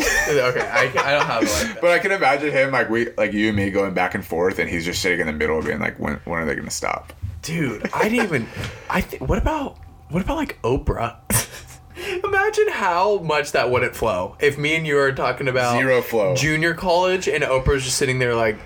[0.00, 1.78] okay, I, I don't have like that.
[1.80, 4.58] But I can imagine him like we like you and me going back and forth,
[4.58, 6.70] and he's just sitting in the middle, of being like, "When when are they gonna
[6.70, 8.46] stop?" Dude, I didn't even.
[8.90, 9.78] I th- what about
[10.10, 11.16] what about like Oprah?
[12.24, 16.34] Imagine how much that wouldn't flow if me and you are talking about Zero flow.
[16.36, 18.58] junior college and Oprah's just sitting there like,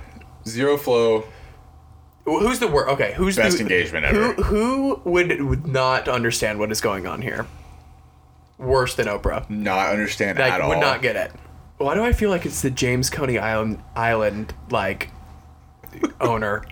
[0.47, 1.25] Zero flow.
[2.25, 2.89] who's the word?
[2.91, 4.43] Okay, who's Best the, engagement who, ever.
[4.43, 7.47] Who would, would not understand what is going on here?
[8.63, 9.49] Worse than Oprah.
[9.51, 10.69] Not understand Like at all.
[10.71, 11.33] would not get it.
[11.79, 15.11] Why do I feel like it's the James Coney Island Island like
[16.21, 16.65] owner?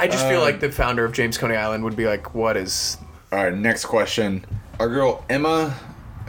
[0.00, 2.98] I just feel like the founder of James Coney Island would be like, "What is
[3.32, 4.44] All right, next question.
[4.78, 5.74] Our girl Emma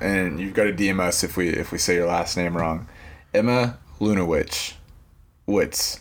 [0.02, 2.88] and you've got to DM us if we if we say your last name wrong.
[3.34, 4.74] Emma Lunawicz.
[5.48, 6.00] Witz.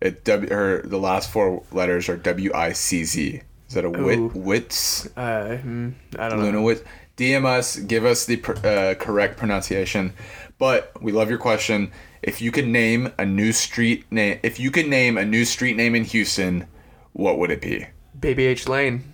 [0.00, 3.42] It W her the last four letters are W I C Z.
[3.68, 4.30] Is that a wit Ooh.
[4.30, 5.10] Witz?
[5.16, 6.50] Uh, hmm, I don't know.
[6.62, 6.82] Lunawitz.
[7.18, 10.12] DM us, give us the pr- uh, correct pronunciation.
[10.58, 11.90] But we love your question.
[12.22, 15.76] If you could name a new street name, if you could name a new street
[15.76, 16.66] name in Houston,
[17.12, 17.86] what would it be?
[18.18, 19.12] Baby H Lane.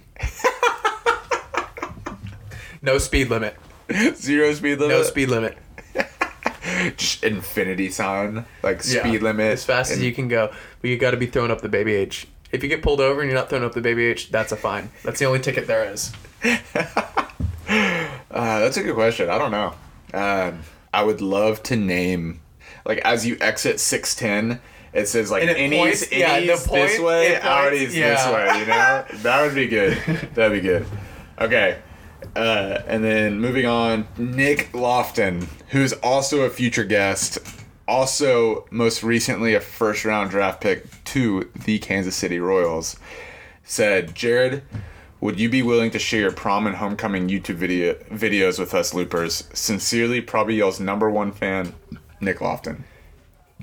[2.82, 3.56] no speed limit.
[4.14, 4.96] Zero speed limit.
[4.96, 5.58] No speed limit.
[6.96, 9.00] Just infinity sign, like Yeah.
[9.00, 9.52] speed limit.
[9.52, 10.52] As fast as you can go.
[10.80, 12.26] But you got to be throwing up the baby H.
[12.54, 14.56] If you get pulled over and you're not throwing up the baby H, that's a
[14.56, 14.90] fine.
[15.02, 16.12] That's the only ticket there is.
[18.30, 19.30] Uh, that's a good question.
[19.30, 19.74] I don't know.
[20.12, 20.60] Um,
[20.92, 22.40] I would love to name,
[22.84, 24.60] like as you exit six ten,
[24.92, 28.58] it says like And it innies, points- yeah, this point- way, points- outies this way.
[28.60, 29.96] You know, that would be good.
[30.34, 30.84] That'd be good.
[31.40, 31.78] Okay.
[32.34, 37.38] Uh, and then moving on, Nick Loftin, who's also a future guest,
[37.86, 42.96] also most recently a first round draft pick to the Kansas City Royals,
[43.62, 44.62] said, Jared,
[45.20, 48.92] would you be willing to share your prom and homecoming YouTube video videos with us
[48.92, 49.48] loopers?
[49.54, 51.74] Sincerely, probably y'all's number one fan,
[52.20, 52.84] Nick Loftin.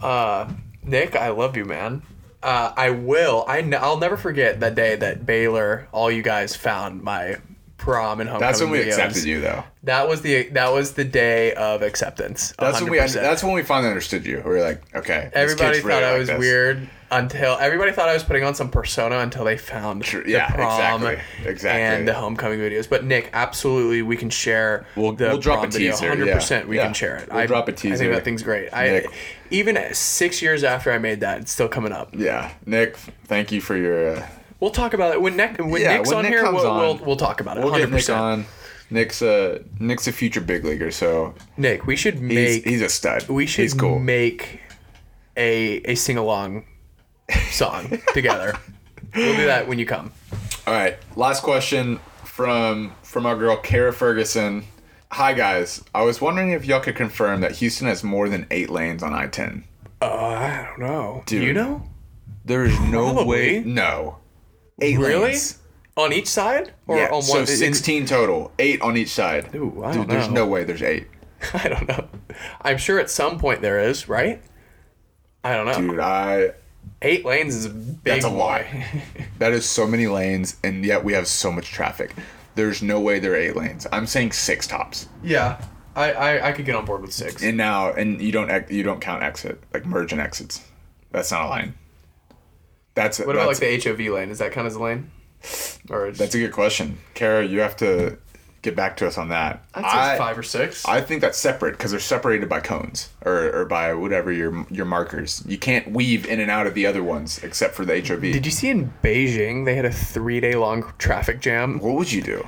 [0.02, 0.52] Uh,
[0.84, 2.02] Nick, I love you, man.
[2.42, 3.46] Uh, I will.
[3.48, 7.38] I n- I'll never forget that day that Baylor, all you guys found my
[7.82, 8.48] prom and homecoming.
[8.48, 8.88] That's when we videos.
[8.88, 9.64] accepted you, though.
[9.84, 12.54] That was the that was the day of acceptance.
[12.60, 13.00] That's when we.
[13.00, 14.38] That's when we finally understood you.
[14.38, 15.32] We were like, okay.
[15.34, 16.40] this Everybody thought really I like was this.
[16.40, 20.32] weird until everybody thought I was putting on some persona until they found True, the
[20.32, 21.82] yeah, prom exactly, exactly.
[21.82, 22.88] and the homecoming videos.
[22.90, 24.86] But Nick, absolutely, we can share.
[24.96, 26.86] We'll- the we'll drop a teaser, 100%, we yeah.
[26.86, 27.30] can share it.
[27.30, 27.96] We'll I, drop a teaser.
[27.96, 28.72] I think that thing's great.
[28.74, 29.08] Nick.
[29.10, 29.14] I
[29.50, 32.16] even six years after I made that, it's still coming up.
[32.16, 32.96] Yeah, Nick.
[33.26, 34.18] Thank you for your.
[34.18, 34.28] Uh,
[34.62, 36.44] We'll talk about it when Nick when Yeah, Nick's when on Nick here.
[36.52, 37.64] We'll, on, we'll we'll talk about it.
[37.64, 37.78] we'll 100%.
[37.80, 38.46] get Nick on.
[38.90, 43.28] Nick's a Nick's a future big leaguer, so Nick, we should make he's a stud.
[43.28, 44.00] we should He's cool.
[44.00, 44.62] make
[45.36, 46.66] a a sing along
[47.50, 48.54] song together.
[49.16, 50.12] We'll do that when you come.
[50.68, 54.64] All right, last question from from our girl Kara Ferguson.
[55.12, 58.70] Hi guys, I was wondering if y'all could confirm that Houston has more than eight
[58.70, 59.64] lanes on I-10.
[60.02, 61.24] Uh, I don't know.
[61.26, 61.48] Do Dude.
[61.48, 61.84] you know?
[62.46, 63.60] There is no Probably.
[63.60, 63.64] way.
[63.66, 64.18] No.
[64.82, 65.26] Eight Really?
[65.32, 65.58] lanes.
[65.98, 67.42] On each side or Yeah, on so one?
[67.42, 68.52] in- 16 total.
[68.60, 69.54] Eight on each side.
[69.56, 70.34] Ooh, I Dude, don't there's know.
[70.34, 71.08] no way there's eight.
[71.54, 72.08] I don't know.
[72.62, 74.42] I'm sure at some point there is, right?
[75.44, 75.92] I don't know.
[75.92, 76.52] Dude, I
[77.04, 78.64] Eight lanes is a big That's a lot.
[79.40, 82.14] that is so many lanes, and yet we have so much traffic.
[82.56, 83.86] There's no way there are eight lanes.
[83.92, 85.08] I'm saying six tops.
[85.24, 85.64] yeah,
[85.96, 87.44] I, I I could get on board with six.
[87.44, 90.64] And now, and you don't you don't count exit like merge and exits.
[91.12, 91.74] That's not a line.
[92.94, 94.30] That's what about like the HOV lane?
[94.30, 95.12] Is that kind of a lane?
[95.90, 97.46] Or that's a good question, Kara.
[97.46, 98.18] You have to
[98.62, 99.64] get back to us on that.
[99.74, 100.86] I, five or six.
[100.86, 104.86] I think that's separate because they're separated by cones or, or by whatever your your
[104.86, 105.44] markers.
[105.48, 108.22] You can't weave in and out of the other ones except for the HOV.
[108.22, 111.80] Did you see in Beijing they had a three day long traffic jam?
[111.80, 112.48] what would you do?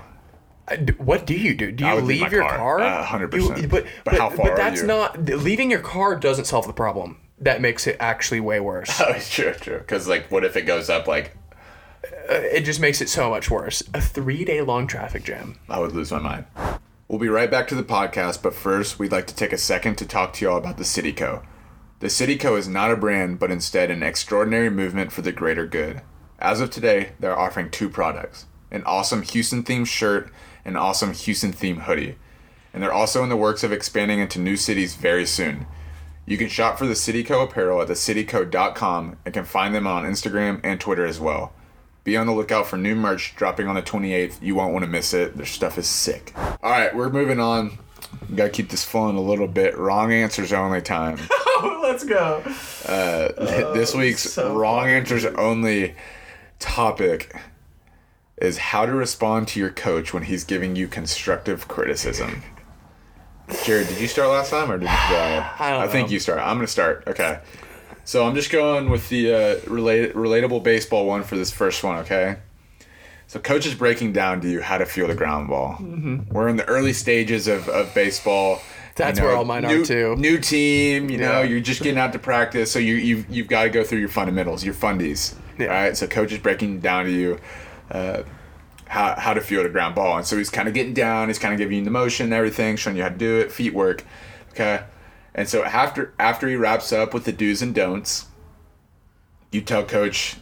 [0.68, 1.72] I What do you do?
[1.72, 2.80] Do you leave your car, car?
[2.82, 3.62] uh, 100%.
[3.64, 7.18] You- But, But how far But that's not leaving your car doesn't solve the problem.
[7.44, 9.02] That makes it actually way worse.
[9.06, 9.80] Oh, it's true, true.
[9.80, 11.36] Because like, what if it goes up like
[12.30, 13.84] uh, it just makes it so much worse.
[13.94, 15.60] A three day long traffic jam.
[15.70, 16.46] I would lose my mind.
[17.08, 19.98] We'll be right back to the podcast, but first, we'd like to take a second
[19.98, 21.46] to talk to y'all about the CityCo.
[22.00, 26.02] The CityCo is not a brand, but instead an extraordinary movement for the greater good.
[26.40, 30.32] As of today, they're offering two products an awesome Houston themed shirt
[30.66, 32.18] and an awesome Houston themed hoodie.
[32.74, 35.68] And they're also in the works of expanding into new cities very soon.
[36.26, 40.62] You can shop for the CityCo apparel at thecityco.com and can find them on Instagram
[40.64, 41.54] and Twitter as well.
[42.04, 44.42] Be on the lookout for new merch dropping on the 28th.
[44.42, 45.36] You won't want to miss it.
[45.36, 46.34] Their stuff is sick.
[46.36, 47.78] All right, we're moving on.
[48.30, 49.78] We gotta keep this flowing a little bit.
[49.78, 51.18] Wrong answers only time.
[51.82, 52.42] Let's go.
[52.86, 55.96] Uh, this oh, week's so wrong answers only
[56.60, 57.36] topic
[58.38, 62.44] is how to respond to your coach when he's giving you constructive criticism.
[63.66, 64.90] Jared, did you start last time or did you?
[64.90, 66.14] I don't think know.
[66.14, 66.40] you start.
[66.40, 67.04] I'm gonna start.
[67.08, 67.40] Okay.
[68.06, 72.00] So I'm just going with the uh, relate, relatable baseball one for this first one.
[72.00, 72.38] Okay.
[73.28, 75.78] So coach is breaking down to you how to feel the ground ball.
[75.80, 76.34] Mm-hmm.
[76.34, 78.62] We're in the early stages of, of baseball.
[78.96, 80.16] That's where all mine are, new, too.
[80.18, 81.44] New team, you know, Yeah.
[81.44, 84.10] you're just getting out to practice, so you you've you've got to go through your
[84.10, 85.34] fundamentals, your fundies.
[85.58, 85.66] Yeah.
[85.68, 85.98] All right.
[85.98, 87.40] So coach is breaking down to you.
[87.90, 88.24] Uh,
[88.94, 90.18] how, how to field a ground ball.
[90.18, 92.34] And so he's kind of getting down, he's kind of giving you the motion and
[92.34, 94.06] everything, showing you how to do it, feet work.
[94.52, 94.84] Okay.
[95.36, 98.28] And so after after he wraps up with the do's and don'ts,
[99.52, 100.38] you tell coach,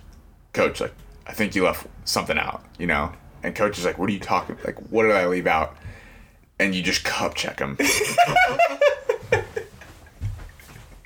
[0.53, 0.93] coach, like,
[1.25, 3.13] I think you left something out, you know?
[3.43, 5.75] And coach is like, what are you talking like what did I leave out?
[6.61, 7.75] and you just cup check them.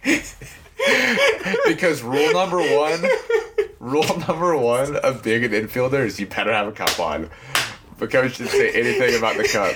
[1.65, 3.03] because rule number one,
[3.79, 7.29] rule number one of being an infielder is you better have a cup on.
[7.97, 9.73] But coach didn't say anything about the cup.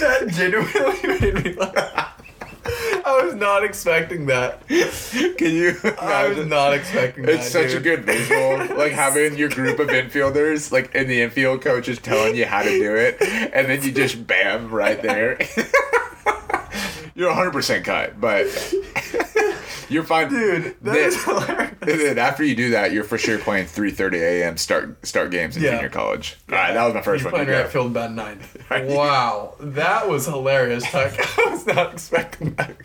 [0.00, 2.14] that genuinely made me laugh.
[3.04, 4.66] I was not expecting that.
[4.68, 5.76] Can you?
[6.00, 7.36] I was not expecting that.
[7.36, 8.04] It's such a dude.
[8.04, 12.36] good visual, like having your group of infielders, like in the infield, coach is telling
[12.36, 13.16] you how to do it,
[13.54, 15.38] and then you just bam right there.
[17.18, 18.46] You're 100 percent cut, but
[19.88, 21.74] you're fine, Dude, that Then- is hilarious.
[21.80, 24.56] And then after you do that, you're for sure playing 3:30 a.m.
[24.56, 25.72] start start games in Yeah.
[25.76, 26.36] junior college.
[26.50, 27.44] All right, that was my first You're one.
[27.46, 28.40] Playing right field about nine.
[28.70, 31.12] Wow, that was hilarious, Tuck.
[31.38, 32.76] I was not expecting that.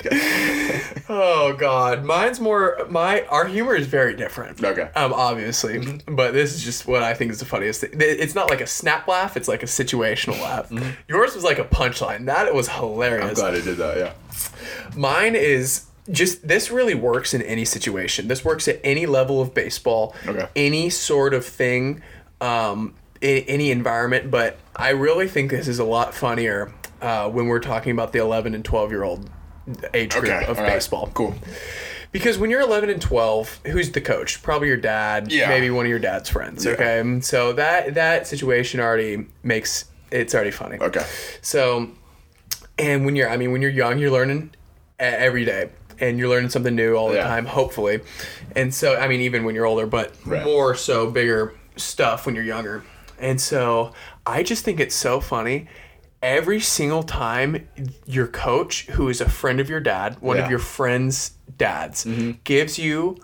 [1.09, 4.63] oh God, mine's more my our humor is very different.
[4.63, 4.89] Okay.
[4.95, 7.89] Um, obviously, but this is just what I think is the funniest thing.
[7.95, 10.71] It's not like a snap laugh; it's like a situational laugh.
[11.09, 12.25] Yours was like a punchline.
[12.27, 13.27] That was hilarious.
[13.27, 13.97] I'm glad I did that.
[13.97, 14.13] Yeah.
[14.95, 18.27] Mine is just this really works in any situation.
[18.27, 20.47] This works at any level of baseball, Okay.
[20.55, 22.01] any sort of thing,
[22.41, 24.29] um, in any environment.
[24.29, 28.19] But I really think this is a lot funnier uh, when we're talking about the
[28.19, 29.29] 11 and 12 year old
[29.93, 30.45] age group Okay.
[30.45, 31.09] of all right, baseball.
[31.13, 31.35] Cool.
[32.11, 34.43] Because when you're 11 and 12, who's the coach?
[34.43, 35.47] Probably your dad, Yeah.
[35.49, 36.63] maybe one of your dad's friends.
[36.65, 36.73] Yeah.
[36.73, 40.77] Okay, so that that situation already makes it's already funny.
[40.79, 41.03] Okay.
[41.41, 41.89] So,
[42.77, 44.51] and when you're, I mean, when you're young, you're learning
[44.99, 47.23] every day, and you're learning something new all the Yeah.
[47.27, 48.01] time, hopefully.
[48.55, 50.43] And so, I mean, even when you're older, but Right.
[50.43, 52.83] more so bigger stuff when you're younger.
[53.19, 53.91] And so,
[54.25, 55.67] I just think it's so funny.
[56.21, 57.67] Every single time
[58.05, 60.45] your coach, who is a friend of your dad, one Yeah.
[60.45, 62.07] of your friends' dads,
[62.43, 63.17] gives you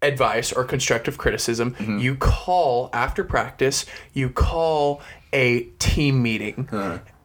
[0.00, 1.98] advice or constructive criticism, Mm-hmm.
[1.98, 5.00] you call after practice, you call
[5.32, 6.68] a team meeting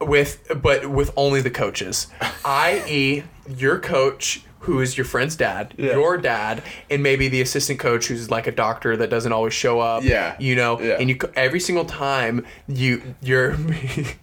[0.00, 2.06] with but with only the coaches.
[2.44, 3.22] i.e.
[3.56, 8.30] your coach who is your friend's dad, your dad, and maybe the assistant coach who's
[8.30, 10.02] like a doctor that doesn't always show up.
[10.02, 10.36] Yeah.
[10.38, 10.96] You know, Yeah.
[10.98, 14.16] and you every single time you you're the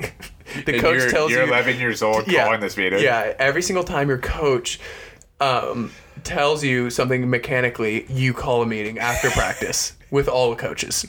[0.67, 3.01] And coach you're, tells you're you 11 years old calling this meeting.
[3.03, 4.79] yeah, every single time your coach
[5.39, 5.91] um,
[6.23, 11.05] tells you something mechanically, you call a meeting after practice with all the coaches.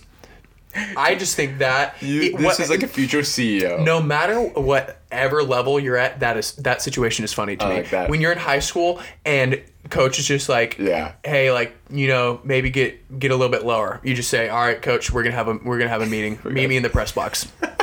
[0.96, 3.82] I just think that You, it- this what- is like a future CEO.
[3.84, 7.74] no matter whatever level you're at, that is that situation is funny to I me.
[7.76, 8.10] like that.
[8.10, 11.12] When you're in high school and coach is just like, Yeah.
[11.24, 14.00] hey, like you know, maybe get get a little bit lower.
[14.02, 16.38] You just say, all right, coach, we're gonna have a we're gonna have a meeting.
[16.44, 17.46] Meet me in the press box.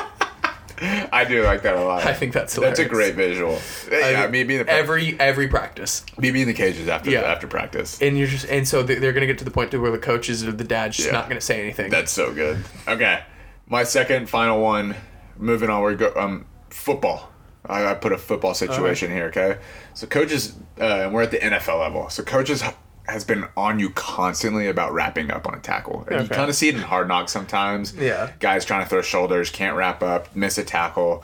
[0.82, 2.06] I do like that a lot.
[2.06, 3.60] I think that's That's a great visual.
[3.92, 6.04] Yeah, me being the every every practice.
[6.18, 7.22] me being the cages after Yeah.
[7.22, 8.02] after practice.
[8.02, 9.98] and you're just and so they- they're gonna get to the point to where the
[9.98, 11.13] coaches or the dad's just Yeah.
[11.13, 11.89] not gonna say anything.
[11.89, 12.63] That's so good.
[12.88, 13.20] Okay,
[13.68, 14.96] my second final one.
[15.38, 17.30] Moving on, we go um football.
[17.65, 19.26] I, I put a football situation here.
[19.26, 19.58] Okay,
[19.94, 22.10] so coaches, uh, and we're at the NFL level.
[22.10, 22.63] So coaches
[23.12, 26.06] has been on you constantly about wrapping up on a tackle.
[26.10, 27.95] And you kind of see it in hard knocks sometimes.
[27.95, 28.32] Yeah.
[28.39, 31.24] guys trying to throw shoulders, can't wrap up, miss a tackle,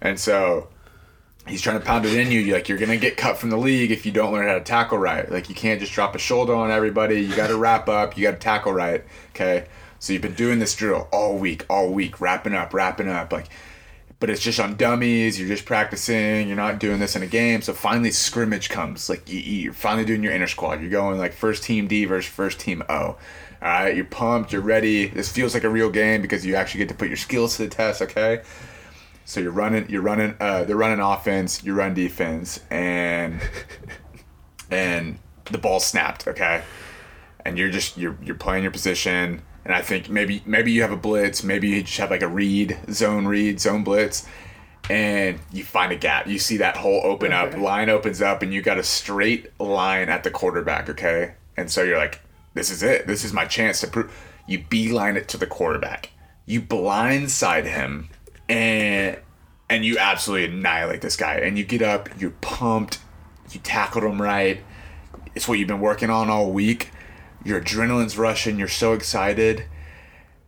[0.00, 0.68] and so
[1.46, 2.40] he's trying to pound it in you.
[2.40, 4.60] You're like you're gonna get cut from the league if you don't learn how to
[4.60, 5.30] tackle right.
[5.30, 7.20] Like you can't just drop a shoulder on everybody.
[7.20, 8.16] You got to wrap up.
[8.16, 9.04] You got to tackle right.
[9.30, 9.66] Okay.
[9.98, 13.32] So you've been doing this drill all week, all week, wrapping up, wrapping up.
[13.32, 13.46] Like,
[14.20, 15.38] but it's just on dummies.
[15.38, 16.48] You're just practicing.
[16.48, 17.62] You're not doing this in a game.
[17.62, 19.08] So finally, scrimmage comes.
[19.08, 20.80] Like you, you're finally doing your inner squad.
[20.80, 22.94] You're going like first team D versus first team O.
[22.94, 23.18] All
[23.60, 23.94] right.
[23.94, 24.52] You're pumped.
[24.52, 25.06] You're ready.
[25.06, 27.64] This feels like a real game because you actually get to put your skills to
[27.64, 28.02] the test.
[28.02, 28.42] Okay.
[29.26, 33.40] So you're running, you're running, uh, they're running offense, you run defense, and
[34.70, 36.62] and the ball snapped, okay,
[37.44, 40.92] and you're just you're you're playing your position, and I think maybe maybe you have
[40.92, 44.26] a blitz, maybe you just have like a read, zone read, zone blitz,
[44.90, 48.52] and you find a gap, you see that hole open up, line opens up, and
[48.52, 52.20] you got a straight line at the quarterback, okay, and so you're like,
[52.54, 54.12] this is it, this is my chance to prove.
[54.46, 56.10] You beeline it to the quarterback,
[56.46, 58.10] you blindside him,
[58.48, 59.18] and
[59.70, 61.36] and you absolutely annihilate this guy.
[61.36, 62.98] And you get up, you're pumped,
[63.50, 64.60] you tackled him right.
[65.34, 66.90] It's what you've been working on all week.
[67.44, 69.64] Your adrenaline's rushing, you're so excited.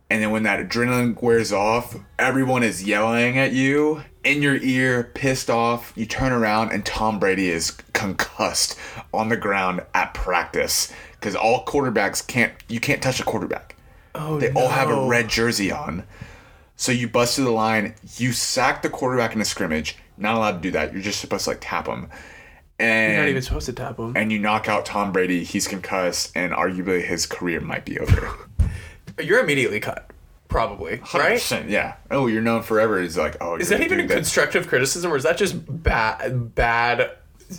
[0.09, 5.11] And then when that adrenaline wears off, everyone is yelling at you in your ear,
[5.13, 5.91] pissed off.
[5.95, 8.77] You turn around and Tom Brady is concussed
[9.13, 12.53] on the ground at practice because all quarterbacks can't.
[12.69, 13.75] You can't touch a quarterback.
[14.15, 16.03] oh, They all have a red jersey on.
[16.77, 19.97] So you bust to the line, you sack the quarterback in a scrimmage.
[20.17, 20.93] Not allowed to do that.
[20.93, 22.09] You're just supposed to like tap him.
[22.79, 24.15] And You're not even supposed to tap him.
[24.15, 28.35] and you knock out Tom Brady, he's concussed, and arguably his career might be over.
[29.19, 30.11] You're immediately cut.
[30.47, 31.39] probably, right?
[31.39, 31.95] 100%, Yeah.
[32.11, 33.01] Oh, you're known forever.
[33.01, 37.11] He's like, oh, Is that even a constructive criticism, or is that just bad bad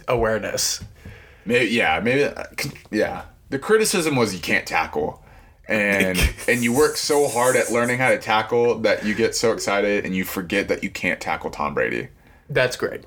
[0.06, 0.80] awareness?
[1.44, 2.44] Maybe, yeah, maybe, uh,
[2.90, 3.22] yeah.
[3.50, 5.22] The criticism was you can't tackle,
[5.66, 9.52] and and you work so hard at learning how to tackle that you get so
[9.52, 12.08] excited and you forget that you can't tackle Tom Brady.
[12.50, 13.02] That's great.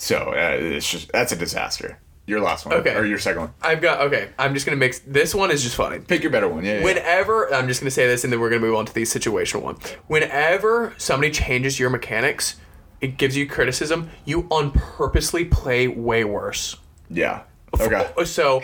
[0.00, 1.98] So uh, it's just that's a disaster.
[2.26, 2.94] Your last one, Okay.
[2.94, 3.54] or your second one.
[3.60, 4.30] I've got okay.
[4.38, 5.00] I'm just gonna mix.
[5.00, 5.98] This one is just funny.
[5.98, 6.64] Pick your better one.
[6.64, 6.72] Yeah.
[6.74, 6.84] yeah, yeah.
[6.84, 9.60] Whenever I'm just gonna say this, and then we're gonna move on to the situational
[9.62, 9.76] one.
[10.06, 12.56] Whenever somebody changes your mechanics,
[13.02, 14.08] it gives you criticism.
[14.24, 16.76] You on purposely play way worse.
[17.10, 17.42] Yeah.
[17.78, 18.24] Okay.
[18.24, 18.60] So,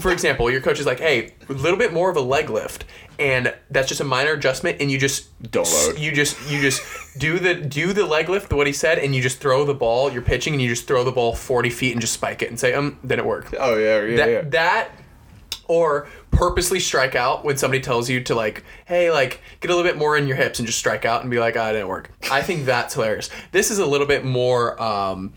[0.00, 2.84] for example, your coach is like, "Hey, a little bit more of a leg lift,"
[3.18, 5.98] and that's just a minor adjustment, and you just Don't load.
[5.98, 6.82] You just you just
[7.18, 10.12] do the do the leg lift, what he said, and you just throw the ball.
[10.12, 12.60] You're pitching, and you just throw the ball 40 feet and just spike it and
[12.60, 14.40] say, "Um, didn't work." Oh yeah, yeah, that yeah.
[14.50, 14.90] that
[15.70, 19.88] or purposely strike out when somebody tells you to like hey like get a little
[19.88, 21.86] bit more in your hips and just strike out and be like ah, it didn't
[21.86, 25.32] work i think that's hilarious this is a little bit more um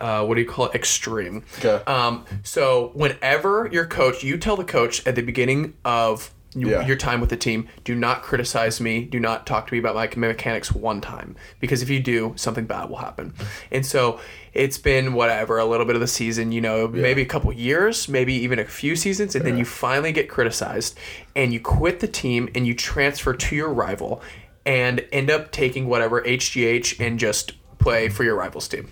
[0.00, 0.74] uh, what do you call it?
[0.74, 1.44] Extreme.
[1.58, 1.82] Okay.
[1.84, 6.84] Um, so whenever your coach, you tell the coach at the beginning of you, Yeah.
[6.84, 9.02] your time with the team, do not criticize me.
[9.04, 12.64] Do not talk to me about my mechanics one time because if you do, something
[12.64, 13.34] bad will happen.
[13.70, 14.18] And so
[14.52, 18.08] it's been whatever a little bit of the season, you know, maybe a couple years,
[18.08, 20.98] maybe even a few seasons, and then you finally get criticized,
[21.36, 24.20] and you quit the team and you transfer to your rival,
[24.66, 28.90] and end up taking whatever HGH and just play for your rival's team.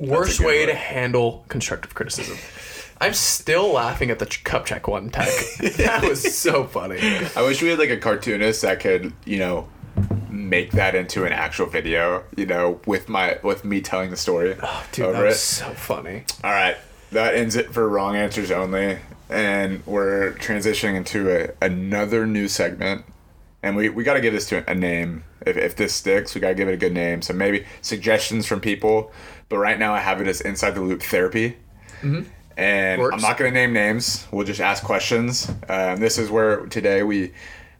[0.00, 0.68] Worst way one.
[0.68, 2.36] to handle constructive criticism.
[3.02, 5.28] I'm still laughing at the ch- cup check one tech.
[5.76, 6.98] that was so funny.
[7.36, 9.68] I wish we had like a cartoonist that could, you know,
[10.28, 12.24] make that into an actual video.
[12.36, 15.38] You know, with my with me telling the story Oh, Dude, over that was it.
[15.38, 16.24] so funny.
[16.44, 16.76] All right,
[17.12, 18.98] that ends it for wrong answers only,
[19.30, 23.04] and we're transitioning into a, another new segment.
[23.62, 25.22] And we, we got to give this to a name.
[25.46, 27.20] If, if this sticks, we got to give it a good name.
[27.20, 29.12] So maybe suggestions from people.
[29.50, 31.56] But right now, I have it as inside the loop therapy.
[32.02, 32.26] And
[32.56, 33.00] Mm-hmm.
[33.00, 33.14] Works.
[33.14, 34.26] I'm not going to name names.
[34.30, 35.50] We'll just ask questions.
[35.68, 37.32] Um, this is where today we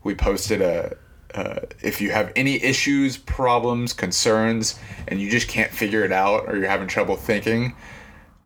[0.04, 0.96] we posted a.
[1.34, 6.48] Uh, if you have any issues, problems, concerns, and you just can't figure it out,
[6.48, 7.74] or you're having trouble thinking,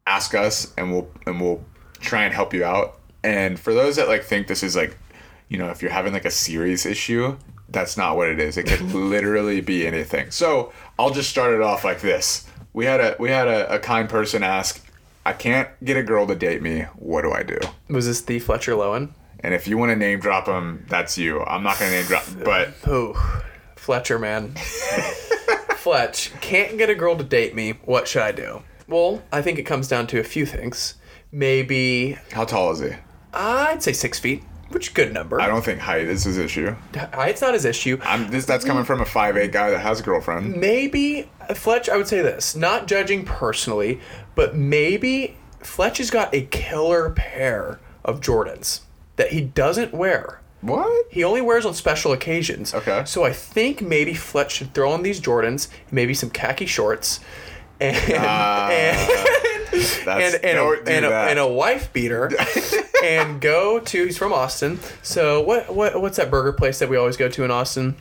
[0.07, 1.65] ask us and we'll and we'll
[2.01, 3.01] try and help you out.
[3.23, 4.99] And for those that like think this is like,
[5.49, 7.39] you know, if you're having like a serious issue,
[7.71, 8.59] that's not what it is.
[8.59, 10.31] It could literally be anything.
[10.31, 12.47] So I'll just start it off like this.
[12.75, 14.85] We had a we had a, a kind person ask,
[15.25, 16.83] I can't get a girl to date me.
[16.97, 17.59] What do I do?
[17.89, 19.15] Was this the Fletcher Lowen?
[19.41, 21.41] And if you want to name drop him, that's you.
[21.43, 23.43] I'm not gonna name drop, but Oh,
[23.77, 24.55] Fletcher, man.
[25.77, 27.75] Fletch, can't get a girl to date me.
[27.85, 28.63] What should I do?
[28.89, 30.95] Well, I think it comes down to a few things.
[31.31, 32.91] Maybe, how tall is he?
[33.33, 34.43] I'd say six feet,
[34.75, 35.41] which is a good number.
[35.41, 36.75] I don't think height is his issue.
[36.95, 37.99] Height's not his issue.
[38.03, 40.57] I'm this that's coming from a 5'8 guy that has a girlfriend.
[40.57, 44.01] maybe Fletch, I would say this, not judging personally,
[44.35, 48.81] but maybe Fletch has got a killer pair of Jordans
[49.17, 50.41] that he doesn't wear.
[50.61, 51.07] What?
[51.11, 52.73] He only wears on special occasions.
[52.75, 53.05] Okay.
[53.05, 57.21] So I think maybe Fletch should throw on these Jordans, maybe some khaki shorts,
[57.81, 59.54] and Ah, and, That's,
[60.07, 62.31] and, and, a, and, a, and a wife beater,
[63.05, 64.05] and go to.
[64.05, 64.81] He's from Austin.
[65.03, 67.97] So what what what's that burger place that we always go to in Austin?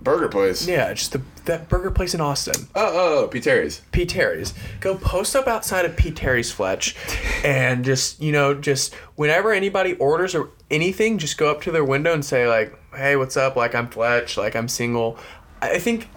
[0.00, 0.68] Burger place.
[0.68, 2.68] Yeah, just the that burger place in Austin.
[2.74, 3.40] Oh, oh, oh, P.
[3.40, 3.80] Terry's.
[3.92, 4.06] P.
[4.06, 4.52] Terry's.
[4.80, 6.10] Go post up outside of P.
[6.10, 6.94] Terry's Fletch
[7.44, 11.84] and just, you know, just whenever anybody orders or anything, just go up to their
[11.84, 13.56] window and say like, "Hey, what's up?
[13.56, 15.18] Like I'm Fletch, like I'm single."
[15.62, 16.08] I think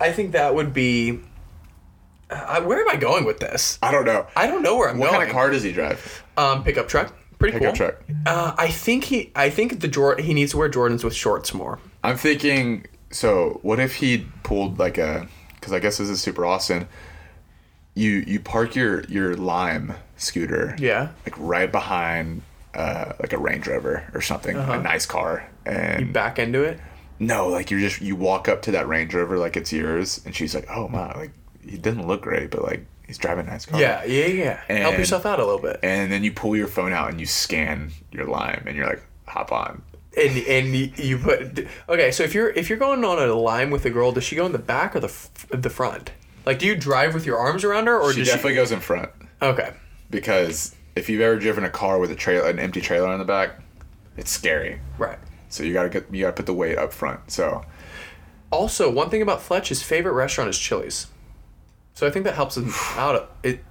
[0.00, 1.20] I think that would be
[2.30, 3.78] uh, where am I going with this?
[3.82, 4.26] I don't know.
[4.36, 5.20] I don't know where I'm What going.
[5.20, 6.22] kind of car does he drive?
[6.36, 7.12] Um, pickup truck.
[7.38, 7.86] Pretty Pickup cool.
[7.86, 8.02] truck.
[8.26, 11.54] Uh, I think he I think the Jor- he needs to wear Jordans with shorts
[11.54, 11.78] more.
[12.02, 12.86] I'm thinking.
[13.10, 15.28] So, what if he pulled like a?
[15.54, 16.88] Because I guess this is super Austin.
[17.94, 20.74] You you park your your Lime scooter.
[20.78, 21.10] Yeah.
[21.24, 22.42] Like right behind.
[22.74, 26.78] Uh, like a Range Rover or something, a nice car, and you Back into it.
[27.18, 30.34] no, like you're just you walk up to that Range Rover like it's yours, and
[30.36, 31.30] she's like, "Oh my, like
[31.68, 34.26] he doesn't look great, but like he's driving a nice car." Yeah, yeah,
[34.68, 34.76] yeah.
[34.78, 35.80] Help yourself out a little bit.
[35.82, 39.02] and then you pull your phone out and you scan your Lime, and you're like,
[39.26, 39.82] "Hop on."
[40.16, 42.10] and and you put okay.
[42.10, 44.46] So if you're if you're going on a line with a girl, does she go
[44.46, 46.10] in the back or the f- the front?
[46.46, 49.10] Like, do you drive with your arms around her, or She definitely goes in front?
[49.42, 49.72] Okay,
[50.10, 53.24] because if you've ever driven a car with a trailer, an empty trailer in the
[53.24, 53.60] back,
[54.16, 54.80] it's scary.
[54.96, 55.18] right.
[55.50, 57.30] So you gotta get you gotta put the weight up front.
[57.30, 57.64] So
[58.50, 61.06] Also, one thing about Fletch, his favorite restaurant is Chili's.
[61.98, 63.28] So I think that helps him out.
[63.42, 63.64] It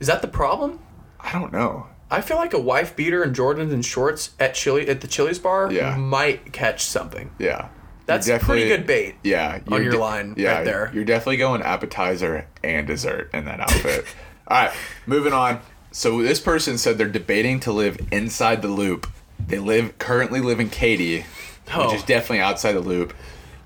[0.00, 0.80] is that the problem?
[1.20, 1.86] I don't know.
[2.10, 5.38] I feel like a wife beater and Jordans and shorts at Chili at the Chili's
[5.38, 5.96] bar Yeah.
[5.96, 7.30] might catch something.
[7.38, 7.68] Yeah.
[8.06, 9.14] That's pretty good bait.
[9.22, 10.90] Yeah, on your de- line yeah, right there.
[10.92, 14.04] You're definitely going appetizer and dessert in that outfit.
[14.48, 14.72] All right,
[15.06, 15.60] moving on.
[15.92, 19.06] So this person said they're debating to live inside the loop.
[19.38, 21.24] They live currently live in Katy,
[21.72, 21.86] Oh.
[21.86, 23.14] which is definitely outside the loop,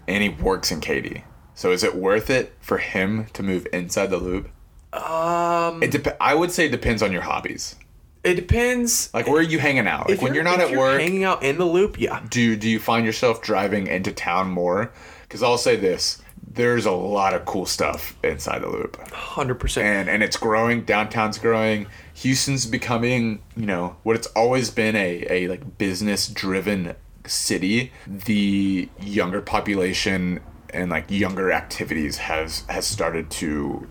[0.07, 1.25] and he works in Katy.
[1.55, 4.49] So is it worth it for him to move inside the loop?
[4.93, 7.77] Um, It dep- I would say it depends on your hobbies.
[8.23, 9.11] it depends.
[9.15, 10.09] Like where are you hanging out?
[10.09, 12.21] Like when you're, not if at work, hanging out in the loop, yeah.
[12.31, 14.93] do do you find yourself driving into town more?
[15.23, 19.87] Because I'll say this: there's a lot of cool stuff inside the loop, Hundred percent.
[19.87, 20.85] and and it's growing.
[20.85, 21.87] Downtown's growing.
[22.15, 26.95] Houston's becoming, you know, what it's always been a a like business driven
[27.27, 27.93] city.
[28.07, 30.41] The younger population
[30.75, 33.87] and like younger activities has has started to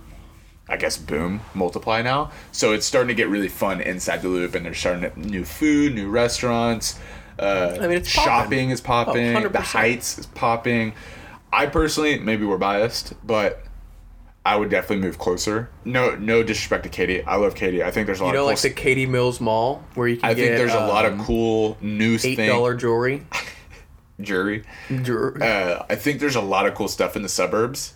[0.69, 2.31] I guess boom, multiply now.
[2.51, 5.43] So it's starting to get really fun inside the loop, and they're starting to, new
[5.43, 6.99] food, new restaurants.
[7.37, 9.35] Uh, I mean, it's shopping is popping.
[9.35, 10.93] Oh, the Heights is popping.
[11.51, 13.63] I personally, maybe we're biased, but
[14.45, 15.69] I would definitely move closer.
[15.85, 17.23] No, no disrespect to Katy.
[17.23, 17.83] I love Katy.
[17.83, 18.53] I think there's a lot You know, of cool.
[18.53, 21.05] like the Katy Mills Mall where you can get I get think there's a lot
[21.05, 23.25] of um, cool new eight dollar jewelry.
[24.21, 24.63] Jury.
[24.89, 25.41] Jewelry.
[25.41, 27.93] uh, I think there's a lot of cool stuff in the suburbs,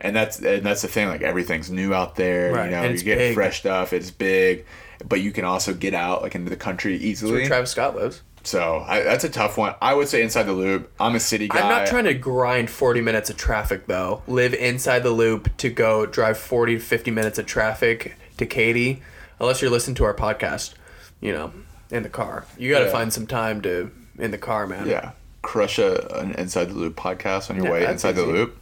[0.00, 1.08] and that's and that's the thing.
[1.08, 2.52] Like everything's new out there.
[2.52, 3.34] Right, You know, and you get big.
[3.34, 3.92] fresh stuff.
[3.92, 4.64] It's big,
[5.06, 7.32] but you can also get out like into the country easily.
[7.32, 7.48] Where easily.
[7.48, 8.22] Travis Scott lives.
[8.44, 9.74] so I, that's a tough one.
[9.82, 10.92] I would say inside the loop.
[11.00, 11.60] I'm a city guy.
[11.60, 14.22] I'm not trying to grind 40 minutes of traffic though.
[14.28, 19.02] Live inside the loop to go drive 40 to 50 minutes of traffic to Katy,
[19.40, 20.74] unless you're listening to our podcast,
[21.20, 21.52] you know,
[21.90, 22.46] in the car.
[22.56, 22.92] You got to Yeah.
[22.92, 24.86] find some time to in the car, man.
[24.88, 25.12] Yeah,
[25.42, 28.56] crush a an inside the loop podcast on your Yeah, way inside the loop.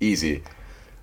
[0.00, 0.42] Easy.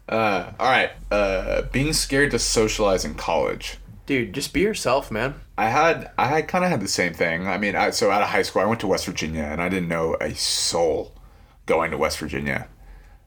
[0.07, 0.91] Uh, all right.
[1.09, 3.77] Uh, being scared to socialize in college.
[4.05, 5.35] Dude, just be yourself, man.
[5.57, 7.47] I had I had kind of had the same thing.
[7.47, 9.69] I mean, I, so out of high school, I went to West Virginia, and I
[9.69, 11.13] didn't know a soul
[11.65, 12.67] going to West Virginia,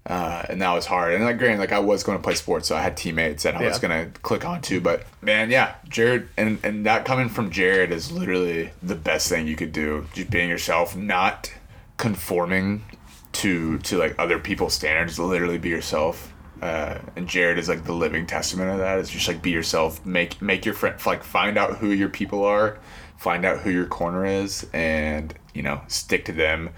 [0.04, 1.14] uh, and that was hard.
[1.14, 3.54] And like, granted, like I was going to play sports, so I had teammates that
[3.54, 4.80] I was gonna click onto.
[4.80, 9.46] But man, yeah, Jared, and and that coming from Jared is literally the best thing
[9.46, 10.06] you could do.
[10.12, 11.50] Just being yourself, not
[11.96, 12.84] conforming
[13.32, 15.18] to to like other people's standards.
[15.18, 16.32] Literally be yourself.
[16.62, 18.98] Uh, and Jared is like the living testament of that.
[18.98, 22.44] It's just like be yourself, make make your friend like find out who your people
[22.44, 22.78] are,
[23.18, 26.70] find out who your corner is, and you know stick to them,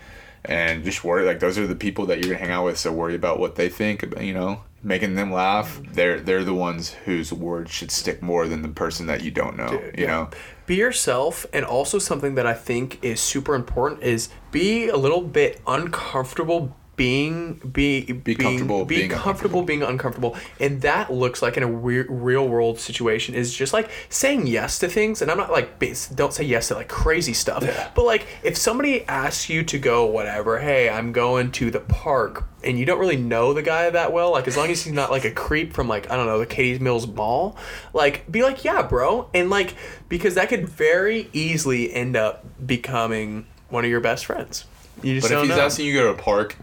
[0.45, 2.79] and just worry like those are the people that you're gonna hang out with.
[2.79, 4.05] So worry about what they think.
[4.21, 5.81] You know, making them laugh.
[5.93, 9.57] They're they're the ones whose words should stick more than the person that you don't
[9.57, 9.71] know.
[9.73, 10.07] you Yeah.
[10.07, 10.31] know,
[10.67, 15.23] Be yourself, and also something that I think is super important is be a little
[15.23, 20.37] bit uncomfortable being be be comfortable be being comfortable being uncomfortable.
[20.59, 24.79] And that looks like in a weir- real world situation is just like saying yes
[24.79, 25.23] to things.
[25.23, 25.79] And i'm not like
[26.15, 27.65] don't say yes to like crazy stuff.
[27.95, 32.45] But like if somebody asks you to go whatever hey i'm going to the park
[32.65, 35.11] and you don't really know the guy that well like as long as he's not
[35.11, 37.57] like a creep from like i don't know the Katy's mills mall
[37.93, 39.29] like be like yeah bro.
[39.35, 39.75] And like
[40.09, 44.65] because that could very easily end up becoming one of your best friends.
[45.03, 45.63] You just but if he's know.
[45.63, 46.57] asking you to go to a park,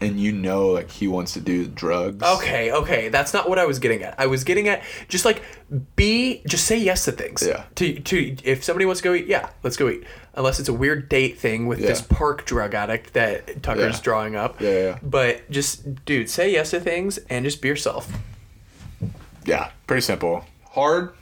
[0.00, 2.22] and you know like he wants to do drugs.
[2.22, 4.14] Okay, okay, that's not what I was getting at.
[4.18, 5.42] I was getting at just like
[5.96, 7.44] be, just say yes to things.
[7.46, 7.64] Yeah.
[7.76, 10.04] To to if somebody wants to go eat, yeah, let's go eat.
[10.34, 14.02] Unless it's a weird date thing with this park drug addict that Tucker's Yeah.
[14.02, 14.60] drawing up.
[14.60, 14.98] Yeah, yeah.
[15.02, 18.10] But just, dude, say yes to things and just be yourself.
[19.44, 20.44] Yeah, pretty simple.
[20.70, 21.12] Hard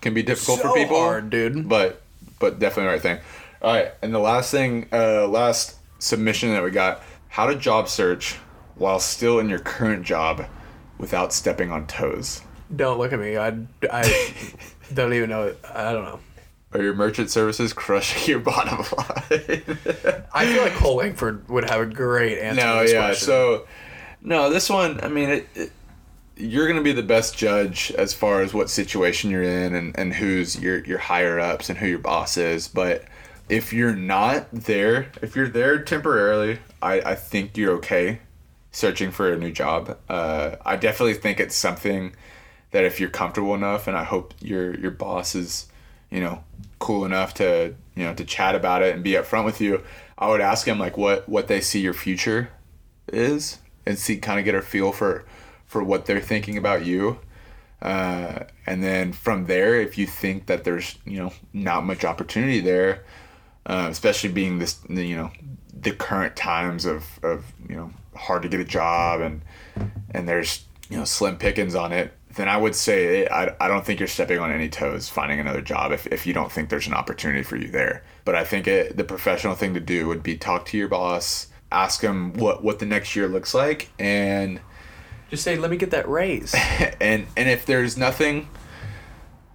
[0.00, 0.98] can be difficult So for people.
[0.98, 1.68] hard, dude.
[1.68, 2.00] But
[2.38, 3.18] but definitely the right thing.
[3.62, 7.02] All right, and the last thing, uh, last submission that we got:
[7.34, 8.34] how to job search
[8.76, 10.46] while still in your current job
[10.98, 12.42] without stepping on toes.
[12.76, 13.36] Don't look at me.
[13.36, 13.56] I,
[13.92, 14.34] I
[14.94, 15.52] don't even know.
[15.74, 16.20] I don't know.
[16.72, 19.62] Are your merchant services crushing your bottom line?
[20.32, 22.60] I feel like Cole Langford would have a great answer.
[22.62, 23.06] no, to this No, yeah.
[23.06, 23.26] question.
[23.26, 23.66] So,
[24.22, 25.00] no, this one.
[25.02, 25.72] I mean, it, it,
[26.36, 30.14] you're gonna be the best judge as far as what situation you're in and, and
[30.14, 32.68] who's your your higher ups and who your boss is.
[32.68, 33.04] But
[33.48, 38.20] if you're not there, if you're there temporarily, I I think you're okay
[38.70, 39.96] searching for a new job.
[40.08, 42.14] Uh, I definitely think it's something
[42.72, 45.66] that if you're comfortable enough, and I hope your your boss is,
[46.10, 46.44] you know,
[46.78, 49.82] cool enough to you know to chat about it and be upfront with you,
[50.18, 52.50] I would ask him like what what they see your future
[53.08, 55.24] is, and see kind of get a feel for
[55.66, 57.18] for what they're thinking about you.
[57.80, 62.60] Uh, and then from there, if you think that there's you know not much opportunity
[62.60, 63.04] there,
[63.66, 65.30] uh, especially being this you know
[65.84, 69.42] the current times of, of you know hard to get a job and
[70.10, 73.84] and there's you know slim pickings on it then I would say I, I don't
[73.84, 76.86] think you're stepping on any toes finding another job if, if you don't think there's
[76.86, 78.02] an opportunity for you there.
[78.24, 81.48] But I think it, the professional thing to do would be talk to your boss,
[81.70, 84.60] ask him what, what the next year looks like, and
[85.30, 86.54] Just say, let me get that raise.
[87.00, 88.48] and and if there's nothing,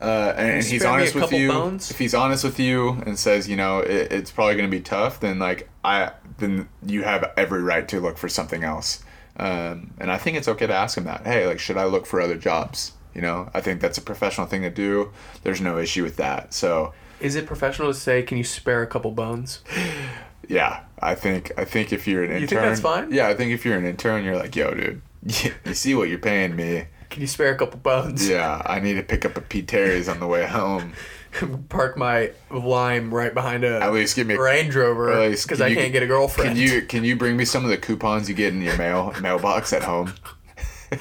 [0.02, 1.92] uh, and, and he's honest with you, bones?
[1.92, 4.82] if he's honest with you and says, you know, it, it's probably going to be
[4.82, 9.04] tough, then like I, then you have every right to look for something else.
[9.38, 11.26] Um, and I think it's okay to ask him that.
[11.26, 12.94] Hey, like, should I look for other jobs?
[13.14, 15.12] You know, I think that's a professional thing to do.
[15.44, 16.54] There's no issue with that.
[16.54, 19.64] So, Is it professional to say, can you spare a couple bones?
[20.48, 23.12] yeah, I think I think if you're an intern, You think that's fine?
[23.12, 25.02] Yeah, I think if you're an intern, you're like, yo, dude,
[25.66, 26.86] you see what you're paying me.
[27.10, 28.28] Can you spare a couple bones?
[28.28, 29.62] Yeah, I need to pick up a P.
[29.64, 30.94] Terry's on the way home.
[31.70, 35.46] Park my lime right behind a At least give me a Range Rover At least,
[35.48, 36.52] because I you- can't get a girlfriend.
[36.52, 39.14] Can you can you bring me some of the coupons you get in your mail
[39.22, 40.14] mailbox at home?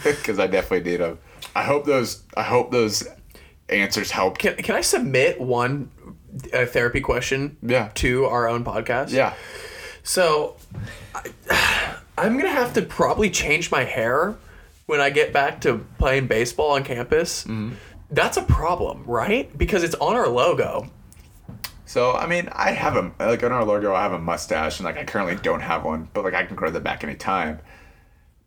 [0.05, 1.19] Because I definitely need them.
[1.57, 3.09] I hope those I hope those
[3.71, 4.37] answers help.
[4.37, 5.91] Can, can I submit one
[6.53, 7.91] uh, therapy question Yeah.
[7.95, 9.13] to our own podcast?
[9.13, 9.33] Yeah,
[10.03, 10.57] So,
[11.15, 14.37] I, I'm gonna have to probably change my hair
[14.89, 17.45] when I get back to playing baseball on campus.
[17.45, 17.75] Mm-hmm.
[18.11, 19.57] That's a problem, right?
[19.57, 20.89] Because it's on our logo.
[21.85, 24.87] So I mean, I have a like on our logo, I have a mustache, and
[24.87, 27.61] like I currently don't have one, but like I can grow that back anytime.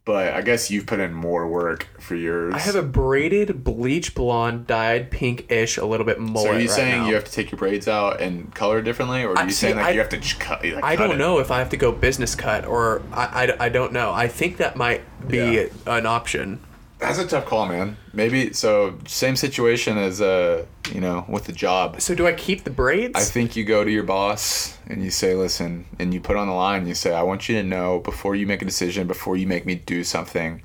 [0.04, 2.56] But I guess you've put in more work for yours.
[2.56, 6.44] I have a braided, bleach blonde, dyed pink-ish, a little bit mullet.
[6.44, 7.08] So are you right saying now.
[7.08, 9.50] you have to take your braids out and color it differently, or are I- you
[9.52, 10.66] see, saying like I- you have to just cut?
[10.66, 11.20] Like, I cut don't it?
[11.20, 14.12] know if I have to go business cut or I, I, I don't know.
[14.12, 15.66] I think that might be Yeah.
[15.86, 16.60] an option.
[17.02, 17.98] That's a tough call, man.
[18.14, 18.98] Maybe so.
[19.08, 22.00] Same situation as uh, you know, with the job.
[22.00, 23.14] So do I keep the braids?
[23.16, 26.48] I think you go to your boss and you say, "Listen," and you put on
[26.48, 26.86] the line.
[26.88, 29.66] You say, "I want you to know before you make a decision, before you make
[29.66, 30.62] me do something,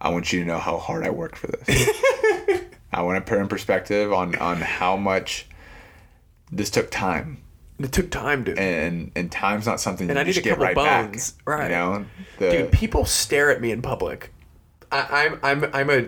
[0.00, 1.68] I want you to know how hard I worked for this.
[2.92, 5.48] I want to put in perspective on on how much
[6.52, 7.42] this took time,
[7.80, 8.56] it took time, dude.
[8.58, 11.32] and and time's not something And you I need just a get couple right bones.
[11.32, 11.46] back.
[11.46, 11.64] Right.
[11.64, 12.06] You know,
[12.38, 14.32] the, Dude, people stare at me in public.
[14.96, 16.06] I, I'm I'm I'm a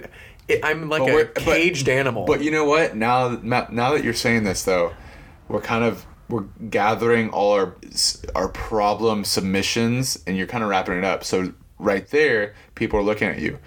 [0.64, 2.24] I'm like a we're- but- caged animal.
[2.24, 2.97] But you know what?
[2.97, 4.93] Now, now that you're saying this, though,
[5.49, 7.74] we're kind of we're gathering all our
[8.34, 11.24] our problem submissions, and you're kind of wrapping it up.
[11.24, 13.59] So right there, people are looking at you.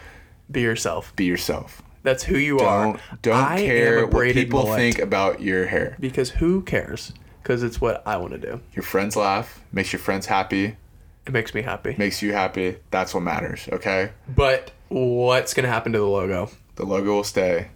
[0.49, 1.15] Be yourself.
[1.15, 1.81] Be yourself.
[2.03, 2.85] That's who you are.
[2.85, 4.77] Don't don't I care what people mullet.
[4.79, 5.97] think about your hair.
[5.99, 7.13] Because who cares?
[7.43, 8.59] Because it's what I want to do.
[8.73, 10.77] Your friends laugh, makes your friends happy,
[11.25, 11.95] It makes me happy.
[11.97, 12.77] makes you happy.
[12.91, 13.67] That's what matters.
[13.71, 16.49] Okay, But what's gonna happen to the logo?
[16.75, 17.67] the logo will stay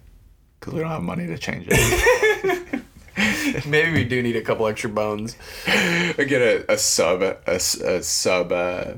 [0.58, 2.82] because we don't have money to change it.
[3.66, 5.36] Maybe we do need a couple extra bones.
[5.66, 8.94] Get a, a sub a sub uh,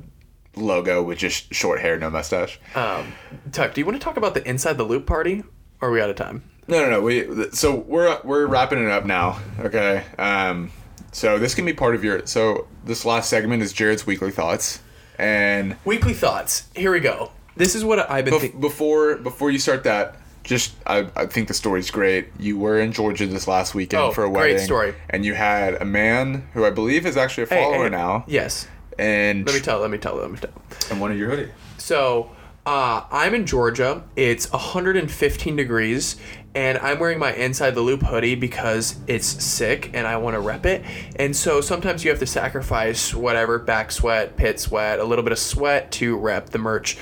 [0.56, 2.58] logo with just short hair, no mustache.
[2.74, 3.12] Um,
[3.52, 5.44] Tuck, do you want to talk about the inside the loop party?
[5.80, 6.42] Or are we out of time?
[6.66, 7.00] No, no, no.
[7.02, 9.40] We so we're we're wrapping it up now.
[9.60, 10.04] Okay.
[10.18, 10.70] Um.
[11.12, 12.26] So this can be part of your.
[12.26, 14.80] So this last segment is Jared's weekly thoughts,
[15.18, 16.68] and Weekly thoughts.
[16.74, 17.30] Here we go.
[17.58, 18.60] This is what I've been bef- thinking.
[18.60, 22.28] before before you start that, just I, I think the story's great.
[22.38, 24.94] You were in Georgia this last weekend Oh, for a great wedding, story.
[25.10, 28.66] and you had a man who I believe is actually a follower now, Yes.
[28.98, 29.80] and Let me tell.
[29.80, 30.14] Let me tell.
[30.16, 30.50] Let me tell.
[30.90, 31.50] and one of your hoodie.
[31.76, 32.30] So,
[32.64, 34.04] uh, I'm in Georgia.
[34.16, 36.16] It's 115 degrees,
[36.54, 40.40] and I'm wearing my inside the loop hoodie because it's sick and I want to
[40.40, 40.82] rep it.
[41.16, 45.32] And so sometimes you have to sacrifice whatever back sweat, pit sweat, a little bit
[45.32, 46.98] of sweat to rep the merch.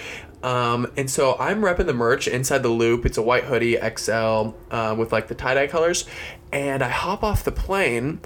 [0.46, 3.04] Um, and so I'm repping the merch inside the loop.
[3.04, 6.04] It's a white hoodie XL uh, with like the tie dye colors.
[6.52, 8.20] And I hop off the plane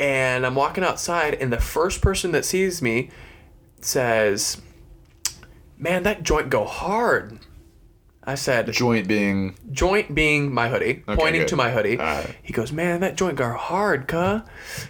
[0.00, 3.10] and I'm walking outside, and the first person that sees me
[3.82, 4.60] says,
[5.78, 7.38] Man, that joint go hard.
[8.24, 11.48] I said, Joint being joint being my hoodie, pointing good.
[11.48, 12.00] to my hoodie.
[12.42, 14.42] He goes, Man, that joint go hard, cuh.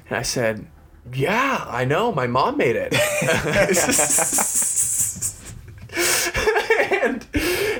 [0.09, 0.66] And I said,
[1.12, 2.11] Yeah, I know.
[2.12, 2.95] My mom made it.
[7.03, 7.27] and,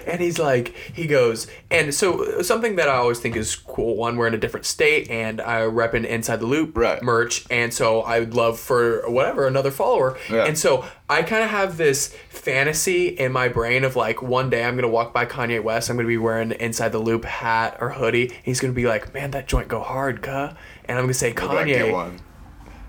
[0.07, 3.97] and he's like, he goes, and so something that I always think is cool.
[3.97, 7.03] One, we're in a different state, and I rep an inside the loop Right.
[7.03, 10.18] merch, and so I would love for whatever another follower.
[10.31, 10.45] Yeah.
[10.45, 14.64] And so I kind of have this fantasy in my brain of like one day
[14.64, 17.77] I'm gonna walk by Kanye West, I'm gonna be wearing an inside the loop hat
[17.81, 18.29] or hoodie.
[18.29, 20.55] And he's gonna be like, "Man, that joint go hard, cuh,"
[20.87, 22.18] and I'm gonna say, "Kanye,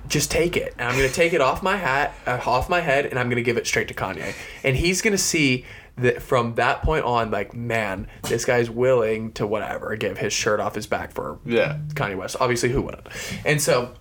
[0.07, 3.05] just take it." And I'm gonna take it off my hat, uh, off my head,
[3.05, 5.65] and I'm gonna give it straight to Kanye, and he's gonna see.
[6.01, 10.59] That from that point on, like man, this guy's willing to whatever give his shirt
[10.59, 11.77] off his back for Yeah.
[11.93, 12.35] Kanye West.
[12.39, 13.07] Obviously, who wouldn't?
[13.45, 13.93] And so,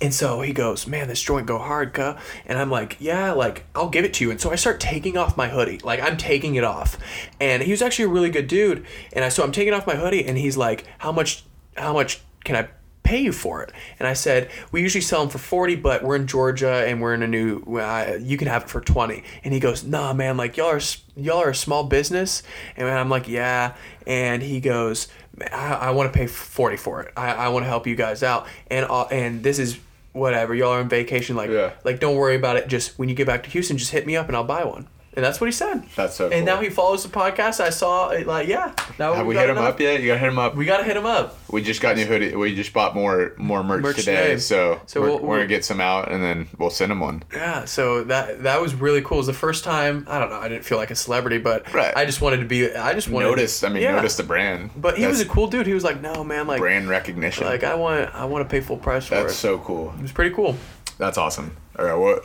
[0.00, 2.16] And so he goes, "Man, this joint go hard, cuh."
[2.46, 5.16] And I'm like, "Yeah, like I'll give it to you." And so I start taking
[5.16, 6.98] off my hoodie, like I'm taking it off.
[7.40, 8.84] And he was actually a really good dude.
[9.12, 11.44] And I so I'm taking off my hoodie, and he's like, "How much?
[11.76, 12.68] How much can I?"
[13.02, 13.72] Pay you for it.
[13.98, 17.14] And i said we usually sell them for 40 but we're in georgia and we're
[17.14, 20.36] in a new uh, you can have it for 20 and he goes nah man
[20.36, 20.80] like y'all are
[21.16, 22.42] y'all are a small business.
[22.76, 23.74] And i'm like yeah.
[24.06, 25.08] And he goes
[25.52, 27.12] i, I want to pay 40 for it.
[27.16, 28.46] I, I want to help you guys out.
[28.70, 29.78] And uh, and this is
[30.12, 31.72] whatever y'all are on vacation like Yeah.
[31.84, 32.68] like don't worry about it.
[32.68, 34.86] Just when you get back to houston just hit me up and i'll buy one
[35.14, 36.36] and that's what he said That's so cool.
[36.38, 36.56] and cool.
[36.56, 39.50] now he follows the podcast i saw it like yeah now Have we got hit
[39.50, 40.00] him up yet?
[40.00, 40.54] You gotta hit him up.
[40.54, 42.34] we gotta hit him up We just got new hoodie.
[42.34, 44.38] We just bought more more merch, Merch today, today.
[44.38, 47.22] so, So we're, we'll- we're gonna get some out and then we'll send him one.
[47.32, 49.18] Yeah, so that that was really cool.
[49.18, 50.36] It was the first time I don't know.
[50.40, 51.94] I didn't feel like a celebrity, but Right.
[51.96, 52.74] I just wanted to be.
[52.74, 53.92] I just wanted to Notice, I mean, yeah.
[53.96, 54.70] notice the brand.
[54.76, 55.66] But he was a cool dude.
[55.66, 57.44] He was like, "No, man, like, brand recognition.
[57.46, 59.92] like I want, I want to pay full price for That's it." so cool.
[59.98, 60.56] it was pretty cool.
[60.98, 61.56] That's awesome.
[61.78, 62.22] All right, what,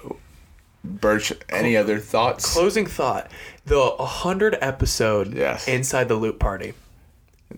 [0.87, 1.33] Birch?
[1.49, 2.53] Any other thoughts?
[2.53, 3.29] Closing thought:
[3.65, 5.67] the 100 episode Yes.
[5.67, 6.73] inside the loop party.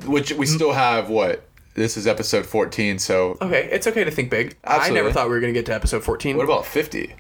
[0.06, 1.10] Which we still have.
[1.10, 1.44] What?
[1.76, 3.00] This is episode fourteen.
[3.00, 4.56] So Okay, it's okay to think big.
[4.64, 6.36] I never thought we were gonna get to episode 14.
[6.36, 7.16] what about fifty?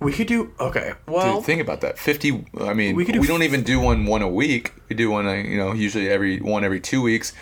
[0.00, 0.50] we could do?
[0.58, 1.98] Okay, well, Dude, think about that.
[1.98, 2.44] Fifty.
[2.60, 4.72] I mean, We we, could do don't even do one one a week.
[4.88, 7.32] We do one, uh, you know, usually every one every two weeks.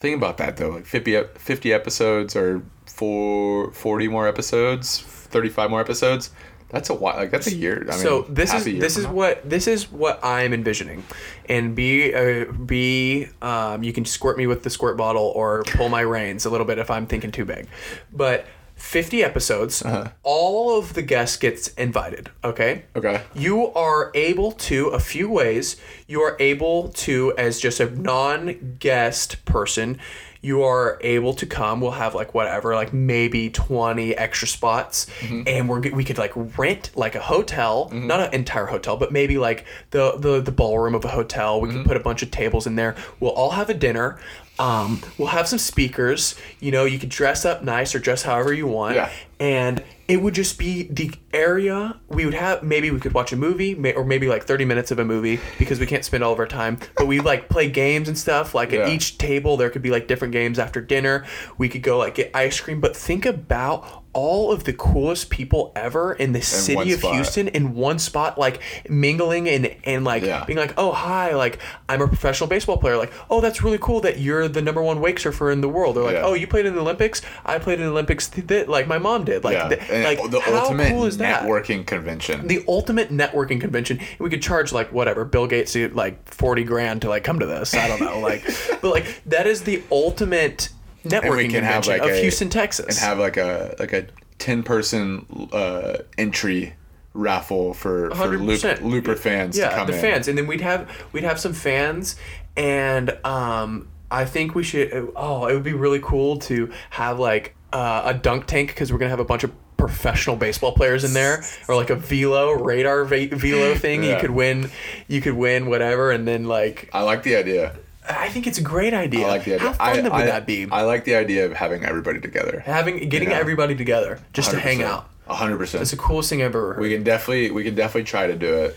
[0.00, 0.70] Think about that though.
[0.70, 6.30] Like 50, 50 episodes or four, 40 more episodes, thirty-five more episodes.
[6.70, 7.16] That's a while.
[7.16, 7.82] Like that's a year.
[7.88, 9.12] I mean, so this is this is now.
[9.12, 11.04] what this is what I'm envisioning,
[11.48, 15.88] and be uh, be um, you can squirt me with the squirt bottle or pull
[15.88, 17.66] my reins a little bit if I'm thinking too big,
[18.12, 18.46] but
[18.76, 20.08] 50 episodes, Uh-huh.
[20.22, 22.30] all of the guests gets invited.
[22.42, 22.84] Okay.
[22.96, 23.20] Okay.
[23.34, 25.76] You are able to a few ways.
[26.06, 29.98] You are able to as just a non-guest person.
[30.42, 31.80] You are able to come.
[31.80, 35.42] We'll have like whatever, like maybe twenty extra spots, mm-hmm.
[35.46, 38.06] and we're we could like rent like a hotel, mm-hmm.
[38.06, 41.60] not an entire hotel, but maybe like the the the ballroom of a hotel.
[41.60, 41.88] We can mm-hmm.
[41.88, 42.96] put a bunch of tables in there.
[43.18, 44.18] We'll all have a dinner.
[44.60, 46.34] Um, we'll have some speakers.
[46.60, 48.94] You know, you could dress up nice or dress however you want.
[48.96, 49.10] Yeah.
[49.40, 53.36] and it would just be the area we would have maybe we could watch a
[53.36, 56.32] movie may, or maybe like 30 minutes of a movie because we can't spend all
[56.32, 56.78] of our time.
[56.96, 58.52] But we like play games and stuff.
[58.52, 61.24] Like at each table there could be like different games after dinner.
[61.58, 62.80] We could go like get ice cream.
[62.80, 67.14] But think about all of the coolest people ever in the one city of spot.
[67.14, 70.44] Houston in one spot like mingling and and like Yeah.
[70.44, 74.00] being like oh hi like I'm a professional baseball player like oh that's really cool
[74.00, 76.22] that you're the number one wake surfer in the world or like Yeah.
[76.24, 78.98] oh you played in the Olympics I played in the Olympics th- th- like my
[78.98, 79.68] mom did like yeah.
[79.68, 81.44] th- like the how ultimate cool is that?
[81.44, 82.46] networking convention.
[82.48, 84.00] The ultimate networking convention.
[84.18, 87.74] We could charge like whatever Bill Gates like forty grand to like come to this.
[87.74, 88.44] I don't know, like,
[88.82, 90.70] but like that is the ultimate
[91.04, 92.86] networking convention of a- Houston, Texas.
[92.86, 94.06] and have like a like a
[94.38, 96.74] ten person uh, entry
[97.12, 100.00] raffle for for loop, looper fans to yeah, come the in.
[100.00, 102.16] fans, and then we'd have we'd have some fans,
[102.56, 105.12] and um, I think we should.
[105.16, 108.98] Oh, it would be really cool to have like uh, a dunk tank because we're
[108.98, 113.04] gonna have a bunch of professional baseball players in there, or like a velo radar
[113.04, 114.04] va- velo thing.
[114.04, 114.70] You could win,
[115.08, 117.76] you could win whatever, and then like I like the idea.
[118.18, 119.26] I think it's a great idea.
[119.26, 119.66] I like the idea.
[119.68, 120.66] How fun I, would I- that be?
[120.70, 122.60] I like the idea of having everybody together.
[122.60, 123.38] Having getting Yeah.
[123.38, 125.08] everybody together just to hang out.
[125.26, 125.82] hundred percent.
[125.82, 126.82] It's the coolest thing I've ever heard.
[126.82, 128.76] We can definitely we can definitely try to do it.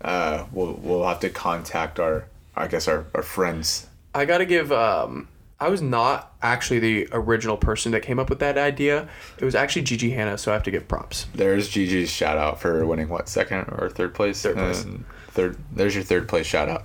[0.00, 2.24] Uh, we'll we'll have to contact our
[2.56, 3.86] I guess our, our friends.
[4.14, 4.70] I gotta give.
[4.72, 5.28] Um,
[5.60, 9.08] I was not actually the original person that came up with that idea.
[9.38, 11.26] It was actually Gigi Hanna, so I have to give props.
[11.34, 14.42] There's Gigi's shout out for winning what second or third place.
[14.42, 14.82] Third place.
[14.84, 15.56] And third.
[15.72, 16.84] There's your third place shout out.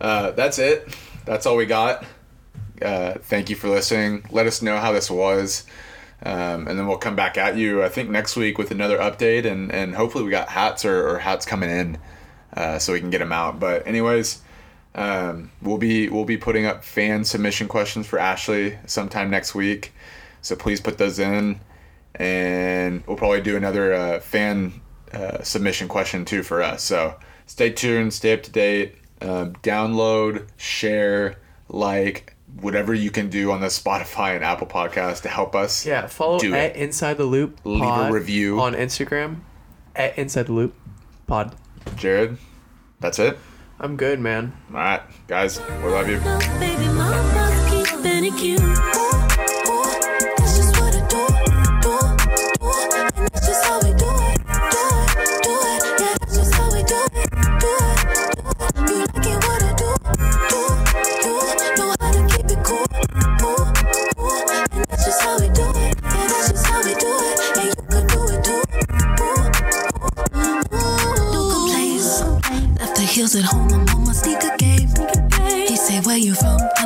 [0.00, 0.88] Uh, that's it.
[1.28, 2.06] That's all we got.
[2.80, 4.24] Uh, thank you for listening.
[4.30, 5.66] Let us know how this was.
[6.22, 9.44] Um, and then we'll come back at you, I think, next week with another update.
[9.44, 11.98] And, and hopefully, we got hats or, or hats coming in
[12.56, 13.60] uh, so we can get them out.
[13.60, 14.40] But, anyways,
[14.94, 19.92] um, we'll be we'll be putting up fan submission questions for Ashley sometime next week.
[20.40, 21.60] So please put those in.
[22.14, 24.80] And we'll probably do another uh, fan
[25.12, 26.82] uh, submission question too for us.
[26.82, 31.36] So stay tuned, stay up to date, um, download, share,
[31.68, 35.86] like, whatever you can do on the Spotify and Apple podcast to help us.
[35.86, 36.76] Yeah, follow Do at it.
[36.76, 37.60] Inside the Loop.
[37.64, 38.60] Leave a review.
[38.60, 39.40] on Instagram.
[39.94, 40.74] At Inside the Loop
[41.26, 41.54] Pod.
[41.96, 42.36] Jared,
[43.00, 43.38] that's it.
[43.80, 44.52] I'm good, man.
[44.70, 46.18] All right, guys, we love you.
[73.18, 74.88] Heels at home, I'm on my sneaker game.
[75.66, 76.77] He say, Where you from?